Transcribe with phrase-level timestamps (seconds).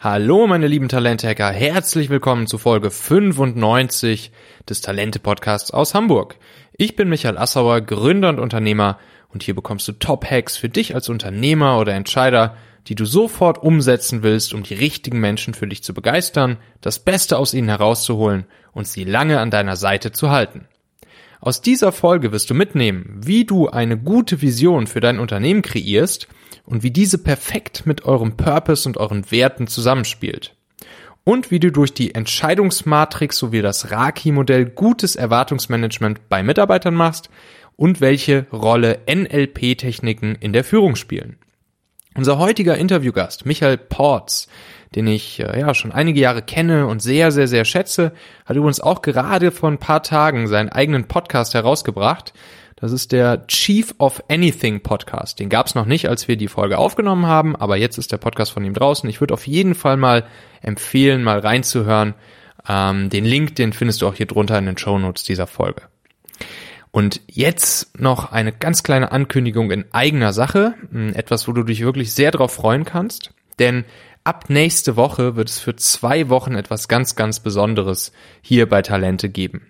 [0.00, 4.30] Hallo meine lieben Talente-Hacker, herzlich willkommen zu Folge 95
[4.68, 6.36] des Talente-Podcasts aus Hamburg.
[6.76, 9.00] Ich bin Michael Assauer, Gründer und Unternehmer
[9.34, 12.56] und hier bekommst du Top-Hacks für dich als Unternehmer oder Entscheider,
[12.86, 17.36] die du sofort umsetzen willst, um die richtigen Menschen für dich zu begeistern, das Beste
[17.36, 20.68] aus ihnen herauszuholen und sie lange an deiner Seite zu halten.
[21.40, 26.28] Aus dieser Folge wirst du mitnehmen, wie du eine gute Vision für dein Unternehmen kreierst
[26.68, 30.54] und wie diese perfekt mit eurem Purpose und euren Werten zusammenspielt.
[31.24, 37.30] Und wie du durch die Entscheidungsmatrix sowie das Raki-Modell gutes Erwartungsmanagement bei Mitarbeitern machst
[37.76, 41.36] und welche Rolle NLP-Techniken in der Führung spielen.
[42.14, 44.48] Unser heutiger Interviewgast, Michael Porz,
[44.94, 48.12] den ich äh, ja schon einige Jahre kenne und sehr, sehr, sehr schätze,
[48.44, 52.32] hat übrigens auch gerade vor ein paar Tagen seinen eigenen Podcast herausgebracht.
[52.80, 55.40] Das ist der Chief of Anything Podcast.
[55.40, 58.18] Den gab es noch nicht, als wir die Folge aufgenommen haben, aber jetzt ist der
[58.18, 59.10] Podcast von ihm draußen.
[59.10, 60.24] Ich würde auf jeden Fall mal
[60.62, 62.14] empfehlen, mal reinzuhören.
[62.68, 65.82] Ähm, den Link, den findest du auch hier drunter in den Show Notes dieser Folge.
[66.92, 70.74] Und jetzt noch eine ganz kleine Ankündigung in eigener Sache.
[70.92, 73.32] Hm, etwas, wo du dich wirklich sehr drauf freuen kannst.
[73.58, 73.86] Denn
[74.22, 79.28] ab nächste Woche wird es für zwei Wochen etwas ganz, ganz Besonderes hier bei Talente
[79.30, 79.66] geben.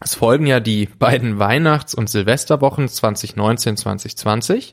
[0.00, 4.72] Es folgen ja die beiden Weihnachts- und Silvesterwochen 2019, 2020.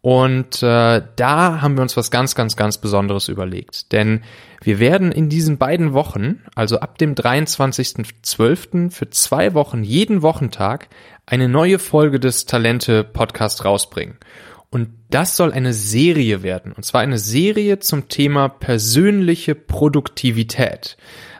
[0.00, 3.92] Und äh, da haben wir uns was ganz, ganz, ganz Besonderes überlegt.
[3.92, 4.22] Denn
[4.62, 8.90] wir werden in diesen beiden Wochen, also ab dem 23.12.
[8.90, 10.88] für zwei Wochen jeden Wochentag
[11.26, 14.16] eine neue Folge des Talente Podcast rausbringen.
[14.70, 16.72] Und das soll eine Serie werden.
[16.72, 20.96] Und zwar eine Serie zum Thema persönliche Produktivität.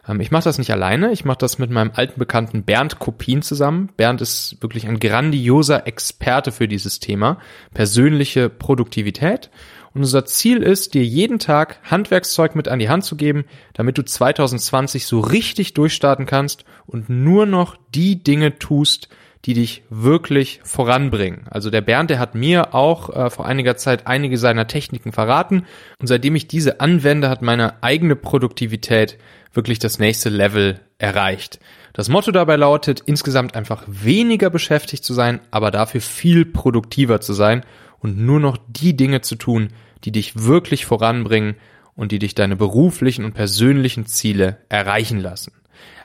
[0.09, 3.43] Ähm, ich mache das nicht alleine, ich mache das mit meinem alten Bekannten Bernd Kopien
[3.43, 3.91] zusammen.
[3.97, 7.39] Bernd ist wirklich ein grandioser Experte für dieses Thema,
[7.75, 9.51] persönliche Produktivität.
[9.95, 13.99] Und unser Ziel ist, dir jeden Tag Handwerkszeug mit an die Hand zu geben, damit
[13.99, 19.09] du 2020 so richtig durchstarten kannst und nur noch die Dinge tust,
[19.45, 21.47] die dich wirklich voranbringen.
[21.51, 25.65] Also der Bernd, der hat mir auch äh, vor einiger Zeit einige seiner Techniken verraten
[26.01, 29.19] und seitdem ich diese anwende, hat meine eigene Produktivität
[29.53, 31.61] wirklich das nächste Level erreicht.
[31.93, 37.33] Das Motto dabei lautet, insgesamt einfach weniger beschäftigt zu sein, aber dafür viel produktiver zu
[37.33, 37.65] sein
[37.99, 39.69] und nur noch die Dinge zu tun,
[40.05, 41.57] die dich wirklich voranbringen
[41.95, 45.53] und die dich deine beruflichen und persönlichen Ziele erreichen lassen.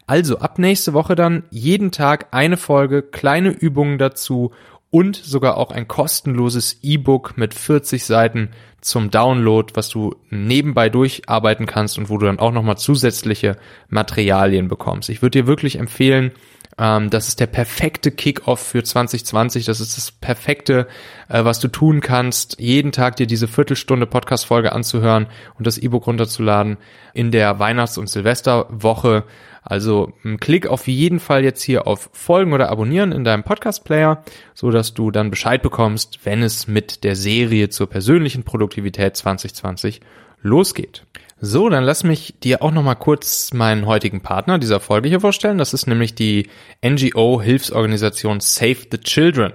[0.06, 4.52] Also ab nächste Woche dann jeden Tag eine Folge, kleine Übungen dazu
[4.90, 8.50] und sogar auch ein kostenloses E-Book mit 40 Seiten
[8.82, 13.58] zum Download, was du nebenbei durcharbeiten kannst und wo du dann auch nochmal zusätzliche
[13.90, 15.10] Materialien bekommst.
[15.10, 16.32] Ich würde dir wirklich empfehlen,
[16.78, 19.66] ähm, das ist der perfekte Kickoff für 2020.
[19.66, 20.88] Das ist das perfekte,
[21.30, 25.28] äh, was du tun kannst, jeden Tag dir diese Viertelstunde Podcast-Folge anzuhören
[25.58, 26.78] und das E-Book runterzuladen
[27.14, 29.24] in der Weihnachts- und Silvesterwoche.
[29.64, 34.72] Also klick auf jeden Fall jetzt hier auf Folgen oder Abonnieren in deinem Podcast-Player, so
[34.72, 40.02] dass du dann Bescheid bekommst, wenn es mit der Serie zur persönlichen Produktivität 2020
[40.42, 41.06] losgeht.
[41.46, 45.20] So, dann lass mich dir auch noch mal kurz meinen heutigen Partner dieser Folge hier
[45.20, 45.58] vorstellen.
[45.58, 46.50] Das ist nämlich die
[46.86, 49.52] NGO-Hilfsorganisation Save the Children.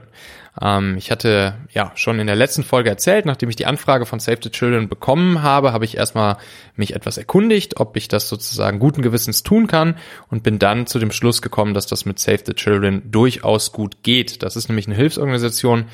[0.60, 4.20] Ähm, ich hatte ja schon in der letzten Folge erzählt, nachdem ich die Anfrage von
[4.20, 6.36] Save the Children bekommen habe, habe ich erstmal
[6.74, 9.96] mich etwas erkundigt, ob ich das sozusagen guten Gewissens tun kann
[10.28, 14.02] und bin dann zu dem Schluss gekommen, dass das mit Save the Children durchaus gut
[14.02, 14.42] geht.
[14.42, 15.84] Das ist nämlich eine Hilfsorganisation,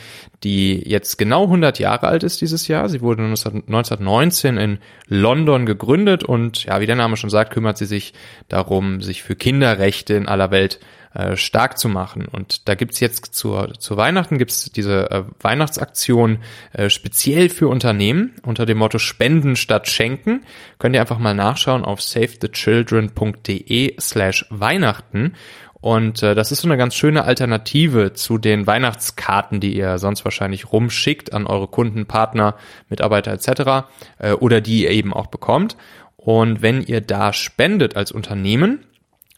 [0.42, 2.88] die jetzt genau 100 Jahre alt ist dieses Jahr.
[2.88, 7.86] Sie wurde 1919 in London gegründet und ja, wie der Name schon sagt, kümmert sie
[7.86, 8.14] sich
[8.48, 10.80] darum, sich für Kinderrechte in aller Welt
[11.14, 12.26] äh, stark zu machen.
[12.26, 16.38] Und da gibt's jetzt zur, zu Weihnachten gibt's diese äh, Weihnachtsaktion
[16.72, 20.42] äh, speziell für Unternehmen unter dem Motto Spenden statt Schenken.
[20.78, 25.34] Könnt ihr einfach mal nachschauen auf savethechildren.de slash Weihnachten.
[25.84, 30.24] Und äh, das ist so eine ganz schöne Alternative zu den Weihnachtskarten, die ihr sonst
[30.24, 32.56] wahrscheinlich rumschickt an eure Kunden, Partner,
[32.88, 33.86] Mitarbeiter etc.
[34.18, 35.76] Äh, oder die ihr eben auch bekommt.
[36.16, 38.86] Und wenn ihr da spendet als Unternehmen,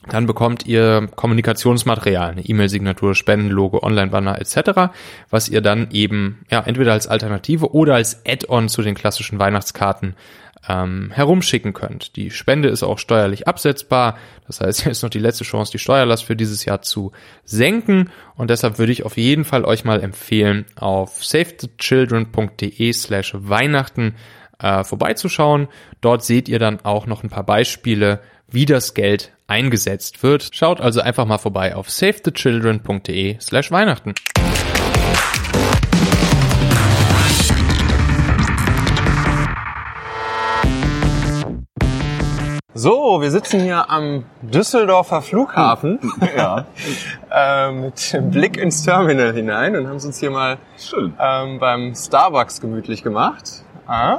[0.09, 4.93] dann bekommt ihr Kommunikationsmaterial, eine E-Mail-Signatur, Spendenlogo, Online-Banner etc.,
[5.31, 10.15] was ihr dann eben ja entweder als Alternative oder als Add-on zu den klassischen Weihnachtskarten
[10.69, 12.17] ähm, herumschicken könnt.
[12.17, 14.19] Die Spende ist auch steuerlich absetzbar.
[14.47, 17.13] Das heißt, ist noch die letzte Chance, die Steuerlast für dieses Jahr zu
[17.45, 18.11] senken.
[18.35, 24.15] Und deshalb würde ich auf jeden Fall euch mal empfehlen, auf savethechildren.de slash Weihnachten
[24.59, 25.69] äh, vorbeizuschauen.
[26.01, 30.51] Dort seht ihr dann auch noch ein paar Beispiele, wie das Geld eingesetzt wird.
[30.53, 34.15] Schaut also einfach mal vorbei auf savethechildren.de slash Weihnachten.
[42.79, 45.99] So, wir sitzen hier am Düsseldorfer Flughafen
[46.37, 46.67] Ja,
[47.31, 51.15] äh, mit Blick ins Terminal hinein und haben es uns hier mal schön.
[51.19, 53.65] ähm, beim Starbucks gemütlich gemacht.
[53.87, 54.19] Ah.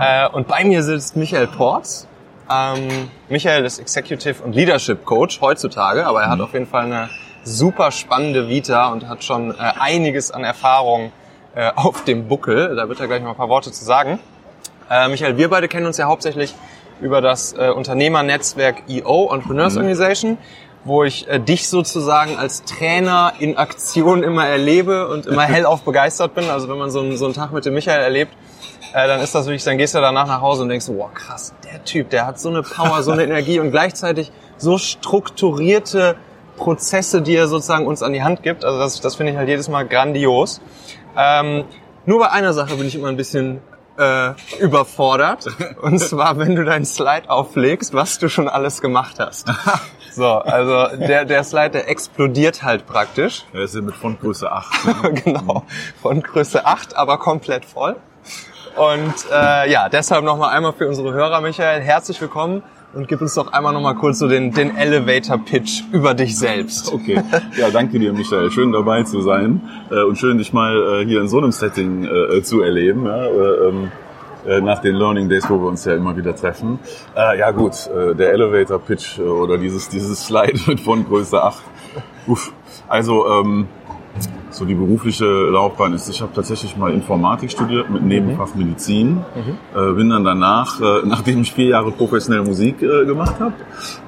[0.00, 2.08] Äh, und bei mir sitzt Michael Porz.
[2.50, 7.08] Ähm, Michael ist Executive und Leadership Coach heutzutage, aber er hat auf jeden Fall eine
[7.42, 11.12] super spannende Vita und hat schon äh, einiges an Erfahrung
[11.54, 12.76] äh, auf dem Buckel.
[12.76, 14.18] Da wird er gleich mal ein paar Worte zu sagen.
[14.90, 16.54] Äh, Michael, wir beide kennen uns ja hauptsächlich
[17.00, 20.36] über das äh, Unternehmernetzwerk EO, Entrepreneurs Organization,
[20.84, 26.34] wo ich äh, dich sozusagen als Trainer in Aktion immer erlebe und immer hellauf begeistert
[26.34, 26.50] bin.
[26.50, 28.32] Also wenn man so einen, so einen Tag mit dem Michael erlebt,
[28.94, 31.52] äh, dann ist das wirklich, dann gehst du danach nach Hause und denkst, wow krass,
[31.64, 36.16] der Typ, der hat so eine Power, so eine Energie und gleichzeitig so strukturierte
[36.56, 38.64] Prozesse, die er sozusagen uns an die Hand gibt.
[38.64, 40.60] Also das, das finde ich halt jedes Mal grandios.
[41.18, 41.64] Ähm,
[42.06, 43.60] nur bei einer Sache bin ich immer ein bisschen
[43.98, 44.30] äh,
[44.60, 45.48] überfordert.
[45.82, 49.50] Und zwar, wenn du deinen Slide auflegst, was du schon alles gemacht hast.
[50.16, 53.46] So, also der, der Slide, der explodiert halt praktisch.
[53.52, 55.24] Er ist ja mit Frontgröße 8.
[55.24, 55.64] genau.
[56.00, 57.96] Von Größe 8, aber komplett voll.
[58.76, 62.62] Und äh, ja, deshalb nochmal einmal für unsere Hörer, Michael, herzlich willkommen
[62.92, 66.92] und gib uns doch einmal nochmal kurz so den, den Elevator-Pitch über dich selbst.
[66.92, 67.22] Okay.
[67.56, 68.50] Ja, danke dir, Michael.
[68.50, 69.60] Schön dabei zu sein
[69.90, 73.06] äh, und schön, dich mal äh, hier in so einem Setting äh, zu erleben.
[73.06, 73.92] Ja, äh, ähm,
[74.44, 76.80] äh, nach den Learning Days, wo wir uns ja immer wieder treffen.
[77.16, 81.62] Äh, ja gut, äh, der Elevator Pitch oder dieses, dieses Slide mit von Größe 8.
[82.26, 82.52] Uff.
[82.88, 83.68] Also ähm,
[84.50, 89.24] so die berufliche Laufbahn ist, ich habe tatsächlich mal Informatik studiert mit Nebenfach Medizin.
[89.74, 93.54] Äh, bin dann danach, äh, nachdem ich vier Jahre professionell Musik äh, gemacht habe,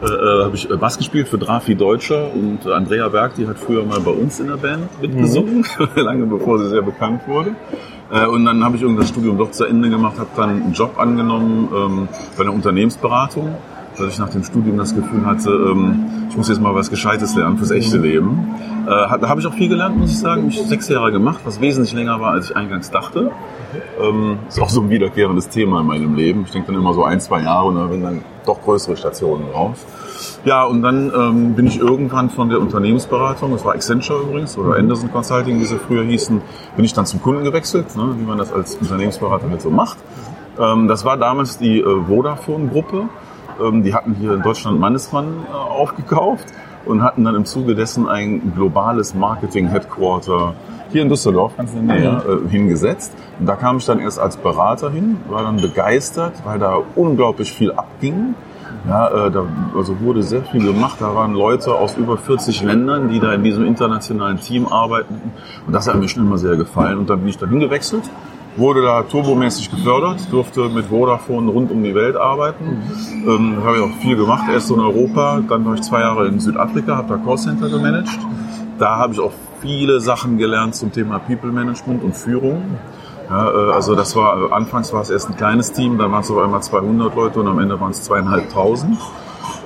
[0.03, 3.59] äh, äh, habe ich äh, Bass gespielt für Drafi Deutscher und Andrea Berg, die hat
[3.59, 5.65] früher mal bei uns in der Band mitgesungen,
[5.97, 7.57] lange bevor sie sehr bekannt wurde.
[8.11, 10.99] Äh, und dann habe ich irgendein Studium doch zu Ende gemacht, habe dann einen Job
[10.99, 13.57] angenommen ähm, bei einer Unternehmensberatung,
[13.99, 17.35] weil ich nach dem Studium das Gefühl hatte, ähm, ich muss jetzt mal was Gescheites
[17.35, 18.55] lernen fürs echte Leben.
[18.87, 20.49] Äh, da habe ich auch viel gelernt, muss ich sagen.
[20.49, 23.31] Ich habe sechs Jahre gemacht, was wesentlich länger war, als ich eingangs dachte.
[24.01, 26.43] Ähm, ist auch so ein wiederkehrendes Thema in meinem Leben.
[26.45, 29.51] Ich denke dann immer so ein, zwei Jahre und dann werden dann doch größere Stationen
[29.51, 29.85] raus.
[30.45, 34.77] Ja, und dann ähm, bin ich irgendwann von der Unternehmensberatung, das war Accenture übrigens, oder
[34.77, 36.41] Anderson Consulting, wie sie früher hießen,
[36.77, 39.99] bin ich dann zum Kunden gewechselt, ne, wie man das als Unternehmensberater halt so macht.
[40.59, 43.09] Ähm, das war damals die äh, Vodafone-Gruppe.
[43.61, 46.47] Ähm, die hatten hier in Deutschland Mannesmann äh, aufgekauft
[46.85, 50.55] und hatten dann im Zuge dessen ein globales Marketing-Headquarter
[50.91, 53.13] hier in Düsseldorf, ganz in der Nähe, äh, hingesetzt.
[53.39, 57.53] Und da kam ich dann erst als Berater hin, war dann begeistert, weil da unglaublich
[57.53, 58.35] viel abging.
[58.89, 59.45] Ja, äh, da
[59.77, 60.99] also wurde sehr viel gemacht.
[61.01, 65.33] Da waren Leute aus über 40 Ländern, die da in diesem internationalen Team arbeiteten.
[65.67, 66.99] Und das hat mir schon immer sehr gefallen.
[66.99, 68.05] Und dann bin ich dahin gewechselt,
[68.57, 72.83] wurde da turbomäßig gefördert, durfte mit Vodafone rund um die Welt arbeiten.
[73.27, 76.41] Ähm, habe ich auch viel gemacht, erst in Europa, dann war ich zwei Jahre in
[76.41, 78.19] Südafrika, habe da Callcenter gemanagt.
[78.79, 82.63] Da habe ich auch viele Sachen gelernt zum Thema People Management und Führung.
[83.29, 86.23] Ja, äh, also das war, äh, anfangs war es erst ein kleines Team, dann waren
[86.23, 88.99] es auf einmal 200 Leute und am Ende waren es zweieinhalbtausend.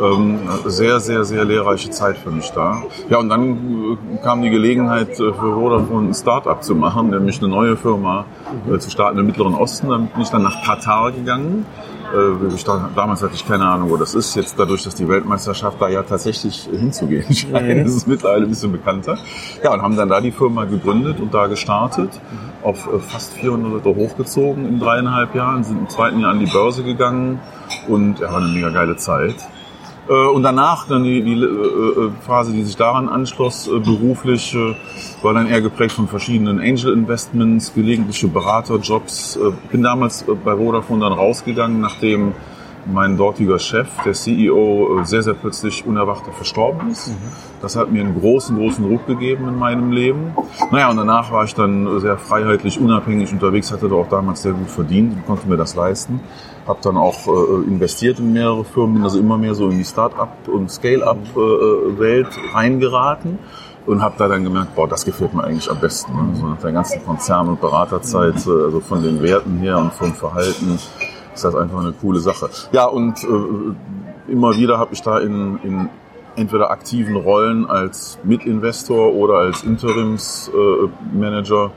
[0.00, 2.82] Ähm, sehr, sehr, sehr lehrreiche Zeit für mich da.
[3.10, 7.38] Ja, und dann äh, kam die Gelegenheit äh, für Vodafone ein Start-up zu machen, nämlich
[7.40, 8.24] eine neue Firma
[8.72, 9.90] äh, zu starten im Mittleren Osten.
[9.90, 11.66] Dann bin ich dann nach Katar gegangen.
[12.14, 14.34] Äh, ich da, damals hatte ich keine Ahnung, wo das ist.
[14.36, 18.72] Jetzt dadurch, dass die Weltmeisterschaft da ja tatsächlich hinzugehen scheint, ist es mittlerweile ein bisschen
[18.72, 19.18] bekannter.
[19.62, 22.10] Ja, und haben dann da die Firma gegründet und da gestartet.
[22.62, 26.82] Auf fast 400 Leute hochgezogen in dreieinhalb Jahren, sind im zweiten Jahr an die Börse
[26.82, 27.40] gegangen
[27.88, 29.36] und ja, war eine mega geile Zeit.
[30.10, 34.56] Äh, Und danach dann die, die äh, äh, Phase, die sich daran anschloss, beruflich,
[35.22, 39.38] war dann eher geprägt von verschiedenen Angel Investments, gelegentliche Beraterjobs.
[39.70, 42.32] Bin damals bei Vodafone dann rausgegangen, nachdem
[42.86, 47.12] mein dortiger Chef, der CEO, sehr, sehr plötzlich unerwartet verstorben ist.
[47.60, 50.32] Das hat mir einen großen, großen Ruck gegeben in meinem Leben.
[50.70, 54.70] Naja, und danach war ich dann sehr freiheitlich, unabhängig unterwegs, hatte auch damals sehr gut
[54.70, 56.20] verdient und konnte mir das leisten.
[56.70, 59.84] Habe dann auch äh, investiert in mehrere Firmen, bin also immer mehr so in die
[59.84, 63.40] Start-up- und Scale-up-Welt reingeraten
[63.86, 66.12] und habe da dann gemerkt, boah, das gefällt mir eigentlich am besten.
[66.12, 66.36] Ne?
[66.36, 70.14] So nach der ganzen Konzern- und Beraterzeit, äh, also von den Werten her und vom
[70.14, 70.78] Verhalten,
[71.34, 72.48] ist das einfach eine coole Sache.
[72.70, 75.88] Ja, und äh, immer wieder habe ich da in, in
[76.36, 81.72] entweder aktiven Rollen als Mitinvestor oder als Interimsmanager äh, Manager,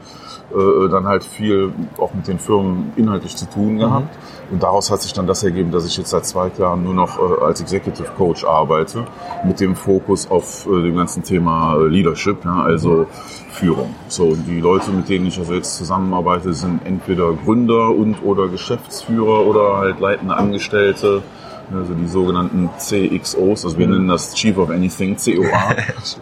[0.53, 4.15] äh, dann halt viel auch mit den Firmen inhaltlich zu tun gehabt.
[4.53, 7.17] Und daraus hat sich dann das ergeben, dass ich jetzt seit zwei Jahren nur noch
[7.17, 9.03] äh, als Executive Coach arbeite,
[9.43, 13.07] mit dem Fokus auf äh, dem ganzen Thema äh, Leadership, ja, also
[13.50, 13.95] Führung.
[14.10, 18.48] So, und die Leute, mit denen ich also jetzt zusammenarbeite, sind entweder Gründer und oder
[18.48, 21.24] Geschäftsführer oder halt leitende Angestellte
[21.72, 25.75] Also die sogenannten CXOs, also wir nennen das Chief of Anything, COA.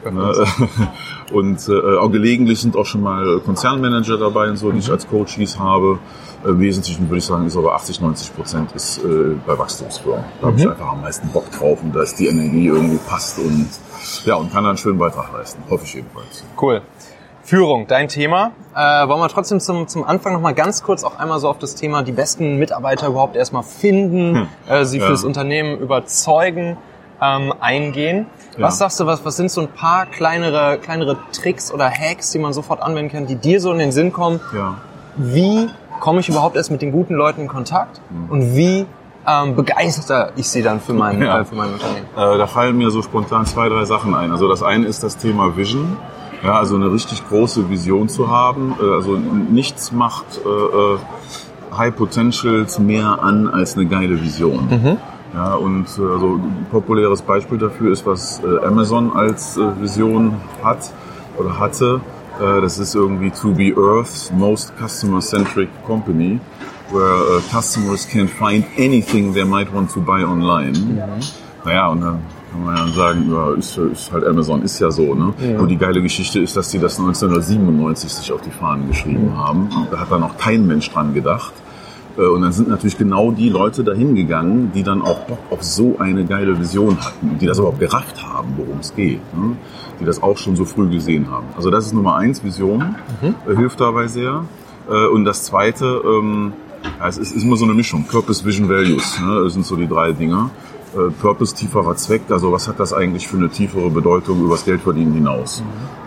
[0.12, 0.46] Ne,
[1.34, 5.08] und äh, auch gelegentlich sind auch schon mal Konzernmanager dabei und so, die ich als
[5.08, 6.00] Coaches habe.
[6.44, 10.24] Äh, wesentlich würde ich sagen, ist aber 80, 90 Prozent ist äh, bei Wachstumsfirmen.
[10.42, 13.38] Da habe ich einfach am meisten Bock drauf und da ist die Energie irgendwie passt
[13.40, 13.68] und
[14.26, 15.62] ja, und kann dann einen schönen Beitrag leisten.
[15.70, 16.44] Hoffe ich jedenfalls.
[16.60, 16.82] Cool.
[17.44, 18.52] Führung, dein Thema.
[18.76, 21.58] Äh, wollen wir trotzdem zum, zum Anfang noch mal ganz kurz auch einmal so auf
[21.58, 24.48] das Thema die besten Mitarbeiter überhaupt erstmal finden, hm.
[24.70, 25.08] äh, sie Ja.
[25.08, 26.78] fürs Unternehmen überzeugen,
[27.22, 28.28] ähm, eingehen.
[28.58, 28.86] Was Ja.
[28.86, 32.54] sagst du, was, was sind so ein paar kleinere, kleinere Tricks oder Hacks, die man
[32.54, 34.40] sofort anwenden kann, die dir so in den Sinn kommen?
[34.56, 34.78] Ja.
[35.18, 35.70] Wie
[36.02, 38.02] komme ich überhaupt erst mit den guten Leuten in Kontakt?
[38.30, 38.86] Und wie
[39.26, 41.40] ähm, begeister ich sie dann für mein, Ja.
[41.40, 42.08] äh, für mein Unternehmen?
[42.18, 44.32] Äh, da fallen mir so spontan zwei, drei Sachen ein.
[44.32, 45.96] Also das eine ist das Thema Vision.
[46.44, 48.74] Ja, also eine richtig große Vision zu haben.
[48.82, 50.98] Äh, also nichts macht äh, äh,
[51.78, 54.98] High Potentials mehr an als eine geile Vision.
[55.34, 60.92] Ja, und also ein populäres Beispiel dafür ist, was Amazon als Vision hat
[61.38, 62.02] oder hatte.
[62.40, 66.40] Äh, das ist irgendwie to be Earth's most customer-centric company,
[66.92, 70.74] where uh, customers can find anything they might want to buy online.
[71.66, 72.20] Naja, und dann
[72.52, 75.14] kann man ja sagen, ja, ist, ist halt Amazon, ist ja so.
[75.14, 75.34] Ne?
[75.58, 79.70] Nur die geile Geschichte ist, dass die das 1997 sich auf die Fahnen geschrieben haben.
[79.92, 81.54] Da hat dann auch kein Mensch dran gedacht.
[82.18, 85.64] Äh, Und dann sind natürlich genau die Leute dahin gegangen, die dann auch Bock auf
[85.64, 89.22] so eine geile Vision hatten und die das überhaupt gerafft haben, worum es geht.
[89.34, 89.56] Ne?
[90.02, 91.46] Die das auch schon so früh gesehen haben.
[91.56, 94.46] Also das ist Nummer eins, Vision, äh, hilft dabei sehr.
[94.90, 96.54] Äh, Und das zweite, ähm,
[97.00, 98.06] ja, es ist, immer so eine Mischung.
[98.06, 99.20] Purpose, Vision, Values.
[99.22, 99.44] Ne?
[99.44, 100.50] Das sind so die drei Dinger.
[100.96, 102.24] Äh, Purpose, tieferer Zweck.
[102.30, 105.62] Also was hat das eigentlich für eine tiefere Bedeutung übers Geldverdienen hinaus?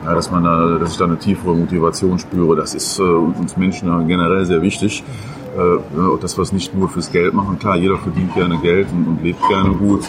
[0.04, 4.08] Ja, dass man da, dass ich da eine tiefere Motivation spüre, das ist uns Menschen
[4.08, 5.02] generell sehr wichtig.
[5.56, 7.60] Ja, dass wir es nicht nur fürs Geld machen.
[7.60, 10.02] Klar, jeder verdient gerne Geld und, und lebt gerne gut.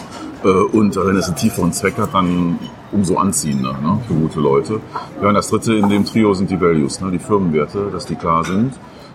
[0.50, 2.58] Und wenn es einen tieferen Zweck hat, dann
[2.92, 4.80] umso anziehender ne, für gute Leute.
[5.20, 8.14] Ja, und das dritte in dem Trio sind die Values, ne, die Firmenwerte, dass die
[8.14, 8.74] klar sind.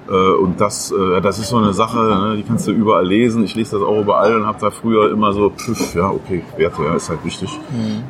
[0.09, 3.43] Äh, Und das, äh, das ist so eine Sache, ne, die kannst du überall lesen.
[3.43, 6.83] Ich lese das auch überall und habe da früher immer so, pfiff, ja, okay, Werte,
[6.83, 7.49] ja, ist halt wichtig,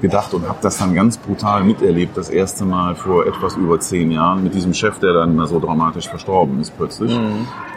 [0.01, 4.09] gedacht und habe das dann ganz brutal miterlebt, das erste Mal vor etwas über zehn
[4.11, 7.11] Jahren mit diesem Chef, der dann so dramatisch verstorben ist plötzlich.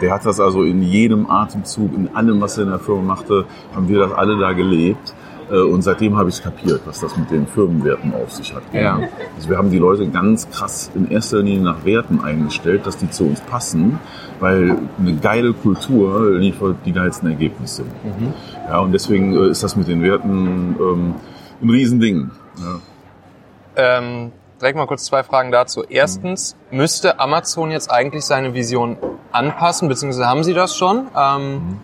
[0.01, 3.45] Der hat das also in jedem Atemzug, in allem, was er in der Firma machte,
[3.75, 5.13] haben wir das alle da gelebt.
[5.51, 8.63] Äh, Und seitdem habe ich kapiert, was das mit den Firmenwerten auf sich hat.
[8.73, 8.99] Ja.
[9.35, 13.09] Also wir haben die Leute ganz krass in erster Linie nach Werten eingestellt, dass die
[13.09, 13.99] zu uns passen,
[14.39, 17.83] weil eine geile Kultur liefert die geilsten Ergebnisse.
[18.67, 21.15] Ja, und deswegen äh, ist das mit den Werten ähm,
[21.61, 22.31] ein Riesending.
[22.57, 22.79] Ja.
[23.97, 25.83] Ähm, direkt mal kurz zwei Fragen dazu.
[25.87, 28.97] Erstens, müsste Amazon jetzt eigentlich seine Vision
[29.31, 31.07] anpassen, beziehungsweise haben Sie das schon?
[31.15, 31.77] Ähm,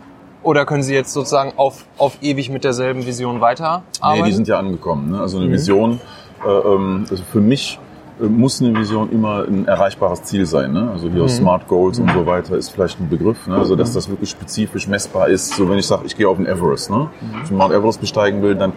[0.44, 3.86] Oder können Sie jetzt sozusagen auf, auf ewig mit derselben Vision weiterarbeiten?
[4.14, 5.12] Nee, die sind ja angekommen.
[5.12, 5.20] Ne?
[5.20, 6.00] Also eine Vision,
[6.44, 7.80] äh, ähm, also für mich
[8.20, 10.74] äh, muss eine Vision immer ein erreichbares Ziel sein.
[10.74, 10.90] Ne?
[10.92, 13.56] Also hier Smart Goals und so weiter ist vielleicht ein Begriff, ne?
[13.56, 15.56] also dass das wirklich spezifisch messbar ist.
[15.56, 17.10] So wenn ich sage, ich gehe auf den Everest, ne?
[17.20, 18.74] wenn ich Mount Everest besteigen will, dann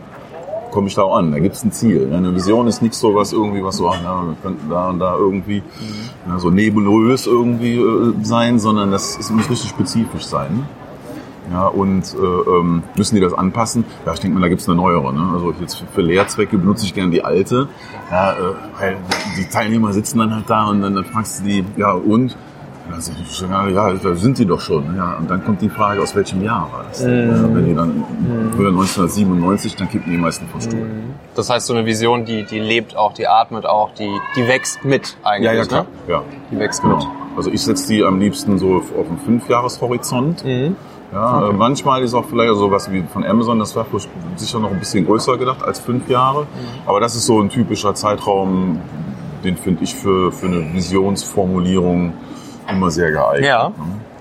[0.71, 1.33] komme ich da auch an.
[1.33, 2.09] Da gibt es ein Ziel.
[2.09, 2.18] Ne?
[2.18, 4.99] Eine Vision ist nicht so was irgendwie, was so, ach, na, wir könnten da und
[4.99, 5.62] da irgendwie
[6.26, 10.66] na, so nebulös irgendwie äh, sein, sondern das es muss richtig spezifisch sein.
[11.52, 12.16] Ja, und äh,
[12.50, 13.84] ähm, müssen die das anpassen?
[14.06, 15.12] Ja, ich denke mal, da gibt's eine neuere.
[15.12, 15.30] Ne?
[15.34, 17.68] Also jetzt für, Lehrzwecke benutze ich gerne die alte.
[18.10, 18.36] Ja, äh,
[18.78, 18.96] weil
[19.38, 22.36] die Teilnehmer sitzen dann halt da und dann, dann fragst du die, ja und?
[23.70, 24.94] Ja, da sind die doch schon.
[24.94, 26.98] Ja, und dann kommt die Frage, aus welchem Jahr war das?
[27.02, 27.30] denn?
[27.30, 28.04] Ja, wenn die dann
[28.54, 30.86] früher 1997, dann kippen die meisten vom Stuhl.
[31.34, 34.84] Das heißt, so eine Vision, die, die lebt auch, die atmet auch, die, die wächst
[34.84, 35.46] mit eigentlich.
[35.46, 35.82] Ja, ja, klar.
[36.06, 36.12] Ne?
[36.12, 36.22] Ja.
[36.50, 36.96] Die wächst Genau.
[36.96, 37.06] mit.
[37.36, 40.44] Also ich setze die am liebsten so auf auf einen Fünfjahreshorizont.
[40.44, 40.76] Mhm.
[41.12, 43.87] Ja, äh, manchmal ist auch vielleicht so was wie von Amazon, das war
[44.37, 46.42] sicher noch ein bisschen größer gedacht als fünf Jahre.
[46.42, 46.46] Mhm.
[46.87, 48.80] Aber das ist so ein typischer Zeitraum,
[49.44, 52.12] den finde ich für, für eine Visionsformulierung
[52.68, 53.46] immer sehr geeignet.
[53.46, 53.75] Ja, ne?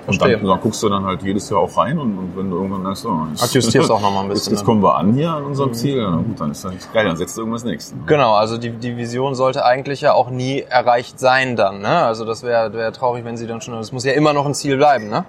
[0.06, 2.58] Und dann, dann guckst du dann halt jedes Jahr auch rein und, und wenn du
[2.58, 4.66] irgendwann sagst, oh, jetzt, Adjustierst auch noch mal ein jetzt, bisschen, jetzt ne?
[4.66, 7.06] kommen wir an hier an unserem Ziel, ja, na gut, dann ist das nicht geil,
[7.06, 7.96] dann setzt du irgendwas nächstes.
[8.06, 11.80] Genau, also die, die Vision sollte eigentlich ja auch nie erreicht sein dann.
[11.80, 11.88] Ne?
[11.88, 13.76] Also das wäre wär traurig, wenn sie dann schon...
[13.76, 15.24] Es muss ja immer noch ein Ziel bleiben, ne?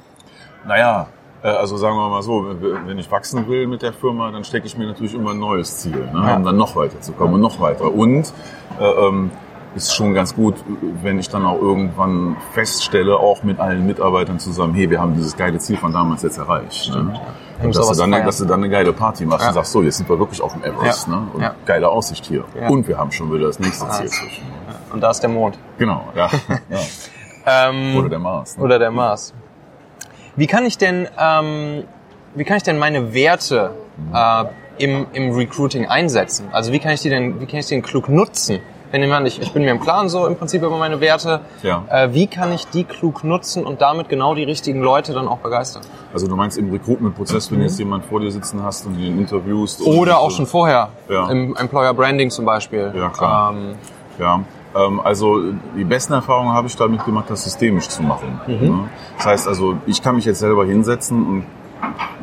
[0.67, 1.07] Naja,
[1.49, 2.47] also sagen wir mal so,
[2.87, 5.79] wenn ich wachsen will mit der Firma, dann stecke ich mir natürlich immer ein neues
[5.79, 6.25] Ziel, ne?
[6.27, 6.37] Ja.
[6.37, 7.93] um dann noch weiter zu kommen und noch weiter.
[7.93, 8.33] Und
[8.81, 9.31] äh, ähm,
[9.77, 10.55] ist schon ganz gut,
[11.03, 15.37] wenn ich dann auch irgendwann feststelle, auch mit allen Mitarbeitern zusammen, hey, wir haben dieses
[15.37, 16.91] geile Ziel von damals jetzt erreicht.
[16.95, 17.21] Ne?
[17.61, 18.27] Um Und dass du, dann, feiern.
[18.27, 19.49] dass du dann eine geile Party machst Ja.
[19.49, 21.09] und sagst, so, jetzt sind wir wirklich auf dem Everest.
[21.09, 21.15] Ja.
[21.17, 21.27] Ne?
[21.33, 21.55] Und Ja.
[21.67, 22.45] geile Aussicht hier.
[22.59, 22.69] Ja.
[22.69, 24.45] Und wir haben schon wieder das nächste Ziel zwischen.
[24.93, 25.59] Und da ist der Mond.
[25.77, 26.29] Genau, ja.
[26.71, 26.79] ja.
[27.69, 28.57] Ähm, Oder der Mars.
[28.57, 28.63] Ne?
[28.65, 29.35] Oder der Mars.
[30.37, 31.85] Wie kann ich denn ähm,
[32.35, 33.71] wie kann ich denn meine Werte
[34.13, 34.45] äh,
[34.79, 36.49] im, im Recruiting einsetzen?
[36.53, 38.59] Also wie kann ich die denn, wie kann ich den klug nutzen?
[38.91, 41.85] Wenn jemand, ich, ich bin mir im Klaren so im Prinzip über meine Werte, Ja.
[41.91, 45.39] äh, wie kann ich die klug nutzen und damit genau die richtigen Leute dann auch
[45.39, 45.83] begeistern?
[46.13, 49.81] Also du meinst im Recruitment-Prozess, wenn jetzt jemand vor dir sitzen hast und den interviewst.
[49.81, 49.87] Mhm.
[49.99, 51.29] Oder auch schon vorher, Ja.
[51.29, 52.93] im Employer Branding zum Beispiel.
[52.97, 53.53] Ja, klar.
[53.53, 53.75] Ähm,
[54.19, 54.41] Ja,
[54.75, 55.41] also
[55.77, 58.41] die besten Erfahrungen habe ich damit gemacht, das systemisch zu machen.
[58.47, 58.89] Ne?
[59.17, 61.45] Das heißt also, ich kann mich jetzt selber hinsetzen und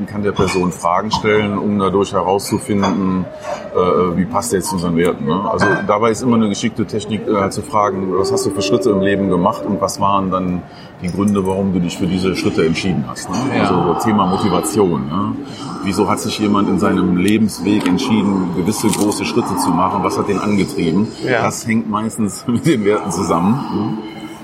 [0.07, 3.25] kann der Person Fragen stellen, um dadurch herauszufinden,
[3.73, 3.77] äh,
[4.17, 5.25] wie passt der jetzt zu unseren Werten.
[5.25, 5.49] Ne?
[5.49, 8.89] Also dabei ist immer eine geschickte Technik äh, zu fragen, was hast du für Schritte
[8.89, 10.63] im Leben gemacht und was waren dann
[11.01, 13.29] die Gründe, warum du dich für diese Schritte entschieden hast.
[13.29, 13.35] Ne?
[13.55, 13.63] Ja.
[13.63, 15.07] Also Thema Motivation.
[15.07, 15.35] Ne?
[15.83, 20.03] Wieso hat sich jemand in seinem Lebensweg entschieden, gewisse große Schritte zu machen?
[20.03, 21.07] Was hat den angetrieben?
[21.23, 21.43] Ja.
[21.43, 23.97] Das hängt meistens mit den Werten zusammen.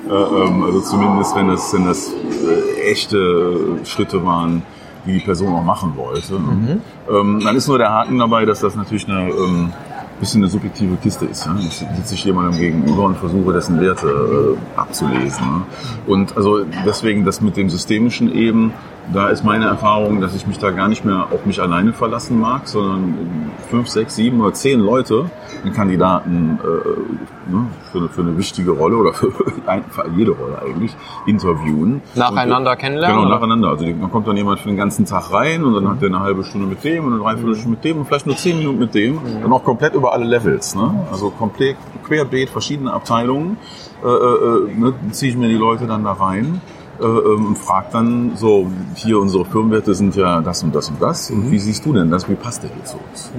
[0.07, 0.13] Ne?
[0.13, 4.63] Äh, ähm, also zumindest, wenn das, wenn das äh, echte Schritte waren,
[5.05, 6.33] die die Person auch machen wollte.
[6.33, 6.81] Ne?
[7.09, 9.73] Ähm, dann ist nur der Haken dabei, dass das natürlich eine ähm,
[10.19, 11.45] bisschen eine subjektive Kiste ist.
[11.45, 11.55] Ja?
[11.59, 15.45] Ich sitze ich jemandem gegenüber und versuche dessen Werte äh, abzulesen.
[15.45, 15.61] Ne?
[16.05, 18.73] Und also deswegen das mit dem Systemischen eben,
[19.13, 22.39] da ist meine Erfahrung, dass ich mich da gar nicht mehr auf mich alleine verlassen
[22.39, 25.29] mag, sondern fünf, sechs, sieben oder zehn Leute,
[25.63, 30.61] den Kandidaten äh, ne, für, eine, für eine wichtige Rolle oder für, für jede Rolle
[30.61, 30.95] eigentlich
[31.25, 32.01] interviewen.
[32.15, 33.69] Nacheinander und, kennenlernen, Genau, nacheinander.
[33.69, 36.19] Also dann kommt dann jemand für den ganzen Tag rein und dann hat der eine
[36.19, 38.93] halbe Stunde mit dem und eine Dreiviertelstunde mit dem und vielleicht nur zehn Minuten mit
[38.93, 39.19] dem.
[39.41, 40.75] Dann auch komplett über alle Levels.
[40.75, 41.07] Ne?
[41.11, 43.57] Also komplett querbeet, verschiedene Abteilungen.
[44.03, 46.61] Äh, äh, ne, ziehe ich mir die Leute dann da rein
[46.99, 51.01] äh, ähm, und frage dann so, hier unsere Firmenwerte sind ja das und das und
[51.01, 51.29] das.
[51.29, 52.27] Und wie siehst du denn das?
[52.29, 53.31] Wie passt der hier zu uns?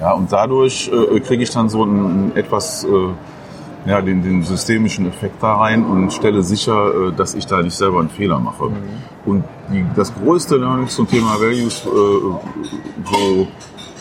[0.00, 2.88] Ja, und dadurch äh, kriege ich dann so einen, etwas äh,
[3.86, 7.74] ja, den, den systemischen Effekt da rein und stelle sicher, äh, dass ich da nicht
[7.74, 8.70] selber einen Fehler mache.
[9.24, 13.48] Und die, das größte Learning zum Thema Values, äh, wo,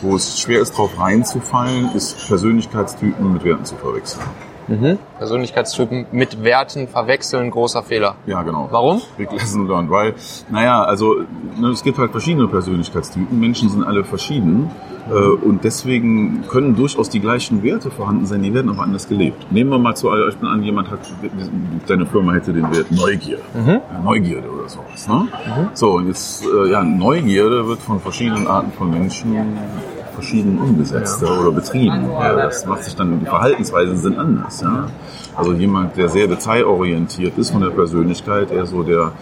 [0.01, 4.23] wo es schwer ist, drauf reinzufallen, ist Persönlichkeitstypen mit Werten zu verwechseln.
[5.17, 8.15] Persönlichkeitstypen mit Werten verwechseln, großer Fehler.
[8.25, 8.67] Ja, genau.
[8.71, 9.01] Warum?
[9.17, 9.89] Big Lesson Learned.
[9.89, 10.13] Weil,
[10.49, 11.15] naja, also
[11.59, 13.39] ne, es gibt halt verschiedene Persönlichkeitstypen.
[13.39, 14.71] Menschen sind alle verschieden.
[15.09, 19.51] Äh, und deswegen können durchaus die gleichen Werte vorhanden sein, die werden aber anders gelebt.
[19.51, 20.99] Nehmen wir mal zu Beispiel an, jemand hat,
[21.87, 23.39] deine Firma hätte den Wert Neugier.
[23.55, 25.07] Ja, Neugierde oder sowas.
[25.07, 25.27] Ne?
[25.73, 29.33] So, und jetzt, äh, ja, Neugierde wird von verschiedenen Arten von Menschen
[30.19, 31.39] verschieden umgesetzt ja.
[31.39, 32.09] oder betrieben.
[32.11, 34.61] Ja, das macht sich dann, die Verhaltensweisen sind anders.
[34.61, 34.87] Ja?
[35.35, 39.13] Also jemand, der sehr detailorientiert ist von der Persönlichkeit, eher so der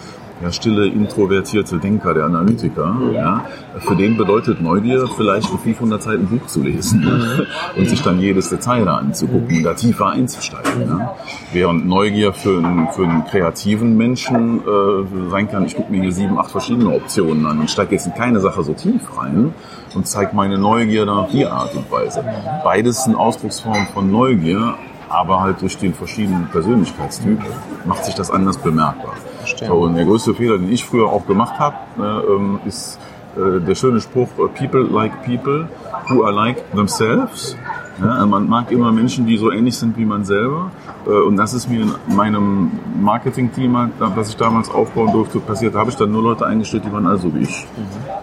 [0.41, 3.45] ja, stille, introvertierte Denker, der Analytiker, ja,
[3.79, 7.45] für den bedeutet Neugier vielleicht ein 500 Seiten Buch zu lesen ja,
[7.79, 10.87] und sich dann jedes Detail da anzugucken und da tiefer einzusteigen.
[10.87, 11.15] Ja.
[11.53, 16.11] Während Neugier für einen, für einen kreativen Menschen äh, sein kann, ich gucke mir hier
[16.11, 19.53] sieben, acht verschiedene Optionen an und steige jetzt in keine Sache so tief rein
[19.95, 22.23] und zeige meine Neugier dann auf die Art und Weise.
[22.63, 24.75] Beides sind Ausdrucksformen von Neugier,
[25.09, 27.39] aber halt durch den verschiedenen Persönlichkeitstyp
[27.85, 29.13] macht sich das anders bemerkbar.
[29.55, 31.75] So, und der größte Fehler, den ich früher auch gemacht habe,
[32.65, 32.99] äh, ist
[33.37, 35.67] äh, der schöne Spruch, äh, people like people
[36.09, 37.55] who are like themselves.
[37.99, 40.71] Man mag immer Menschen, die so ähnlich sind wie man selber.
[41.05, 45.75] Äh, und das ist mir in meinem Marketing-Team, das ich damals aufbauen durfte, passiert.
[45.75, 47.67] Da habe ich dann nur Leute eingestellt, die waren also wie ich.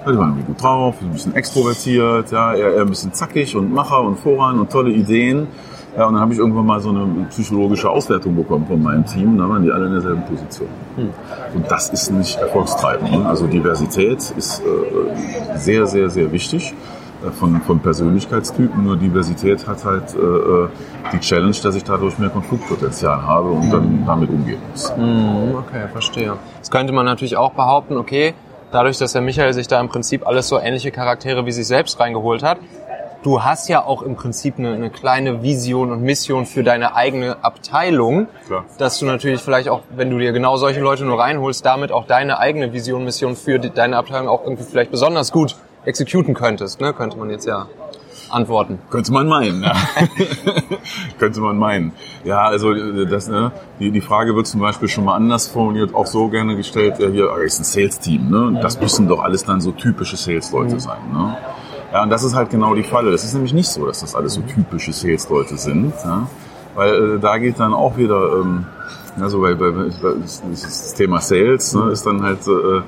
[0.07, 4.01] Die waren irgendwie gut drauf, ein bisschen extrovertiert, eher, eher ein bisschen zackig und Macher
[4.03, 5.49] und voran und tolle Ideen.
[5.97, 9.39] Ja, und dann habe ich irgendwann mal so eine psychologische Auswertung bekommen von meinem Team.
[9.39, 10.69] Da waren die alle in derselben Position.
[11.55, 13.13] Und das ist nicht erfolgstreibend.
[13.13, 13.27] Ne?
[13.27, 16.75] Also Diversität ist äh, sehr, sehr, sehr wichtig
[17.25, 18.83] äh, von, von Persönlichkeitstypen.
[18.83, 20.69] Nur Diversität hat halt äh,
[21.13, 24.91] die Challenge, dass ich dadurch mehr Konfliktpotenzial habe und dann damit umgehen muss.
[24.91, 26.35] Okay, verstehe.
[26.57, 28.35] Jetzt könnte man natürlich auch behaupten, okay,
[28.73, 32.01] dadurch, dass der Michael sich da im Prinzip alles so ähnliche Charaktere wie sich selbst
[32.01, 32.59] reingeholt hat,
[33.25, 37.43] du hast ja auch im Prinzip eine, eine kleine Vision und Mission für deine eigene
[37.43, 38.65] Abteilung, Klar.
[38.79, 42.07] dass du natürlich vielleicht auch, wenn du dir genau solche Leute nur reinholst, damit auch
[42.07, 46.81] deine eigene Vision, Mission für die, deine Abteilung auch irgendwie vielleicht besonders gut exekuten könntest,
[46.81, 46.93] ne?
[46.93, 47.67] könnte man jetzt ja
[48.31, 48.79] antworten.
[48.91, 49.75] Könnte man meinen, ja.
[51.19, 51.93] Könnte man meinen.
[52.25, 52.73] Ja, also
[53.05, 56.57] das, ne, die, die Frage wird zum Beispiel schon mal anders formuliert, auch so gerne
[56.57, 58.59] gestellt, ja, hier ist ein Sales-Team, ne?
[58.61, 61.37] Das müssen doch alles dann so typische Sales-Leute sein, ne?
[61.95, 63.13] Ja, und das ist halt genau die Falle.
[63.13, 66.27] Das ist nämlich nicht so, dass das alles so typische Sales-Leute sind, ja?
[66.75, 68.67] weil äh, da geht dann auch wieder, ähm,
[69.21, 69.71] also bei, bei,
[70.03, 72.83] das Thema Sales ne, ist dann halt, äh,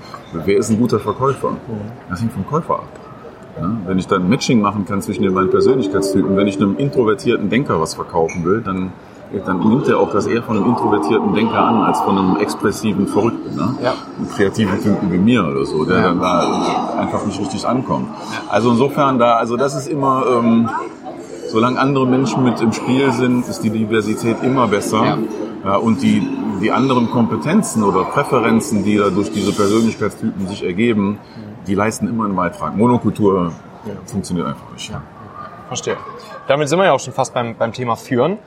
[0.45, 1.53] wer ist ein guter Verkäufer?
[2.11, 2.89] Das hängt vom Käufer ab.
[3.61, 7.49] Ja, wenn ich dann Matching machen kann zwischen den beiden Persönlichkeitstypen, wenn ich einem introvertierten
[7.49, 8.91] Denker was verkaufen will, dann
[9.45, 13.07] dann nimmt er auch das eher von einem introvertierten Denker an, als von einem expressiven
[13.09, 13.57] Verrückten.
[13.57, 13.75] Ne?
[13.83, 13.95] Ja.
[14.19, 16.03] Einen kreativen Typen wie mir oder so, der Ja.
[16.05, 18.09] dann da einfach nicht richtig ankommt.
[18.49, 20.69] Also insofern da, also das ist immer, ähm,
[21.49, 25.05] solange andere Menschen mit im Spiel sind, ist die Diversität immer besser.
[25.05, 25.19] Ja.
[25.65, 26.23] Ja, und die,
[26.63, 31.19] die anderen Kompetenzen oder Präferenzen, die da durch diese Persönlichkeitstypen sich ergeben,
[31.67, 32.77] die leisten immer einen Beitrag.
[32.77, 33.51] Monokultur
[34.05, 34.93] funktioniert einfach nicht.
[35.69, 35.97] Verstehe.
[36.47, 38.39] Damit sind wir ja auch schon fast beim, beim Thema Führen.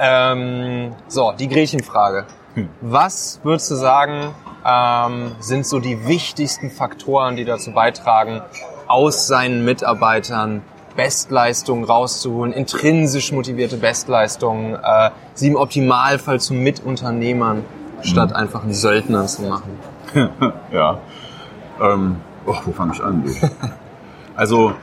[0.00, 2.26] Ähm, so, die Gretchenfrage.
[2.80, 8.42] Was würdest du sagen, ähm, sind so die wichtigsten Faktoren, die dazu beitragen,
[8.86, 10.62] aus seinen Mitarbeitern
[10.96, 17.64] Bestleistungen rauszuholen, intrinsisch motivierte Bestleistungen, äh, sie im Optimalfall zu Mitunternehmern
[18.02, 19.78] statt einfach einen Söldner zu machen?
[20.70, 20.98] Ja.
[21.80, 23.24] Ähm, oh, wo fange ich an?
[24.36, 24.74] also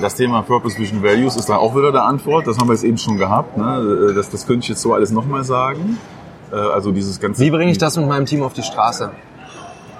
[0.00, 2.46] das Thema Purpose Vision Values ist da auch wieder der Antwort.
[2.46, 3.56] Das haben wir jetzt eben schon gehabt.
[3.56, 4.08] Ne?
[4.10, 5.98] Äh, Das, das könnte ich jetzt so alles nochmal sagen.
[6.52, 7.42] Äh, Also dieses ganze.
[7.42, 9.10] Wie bringe ich das mit meinem Team auf die Straße?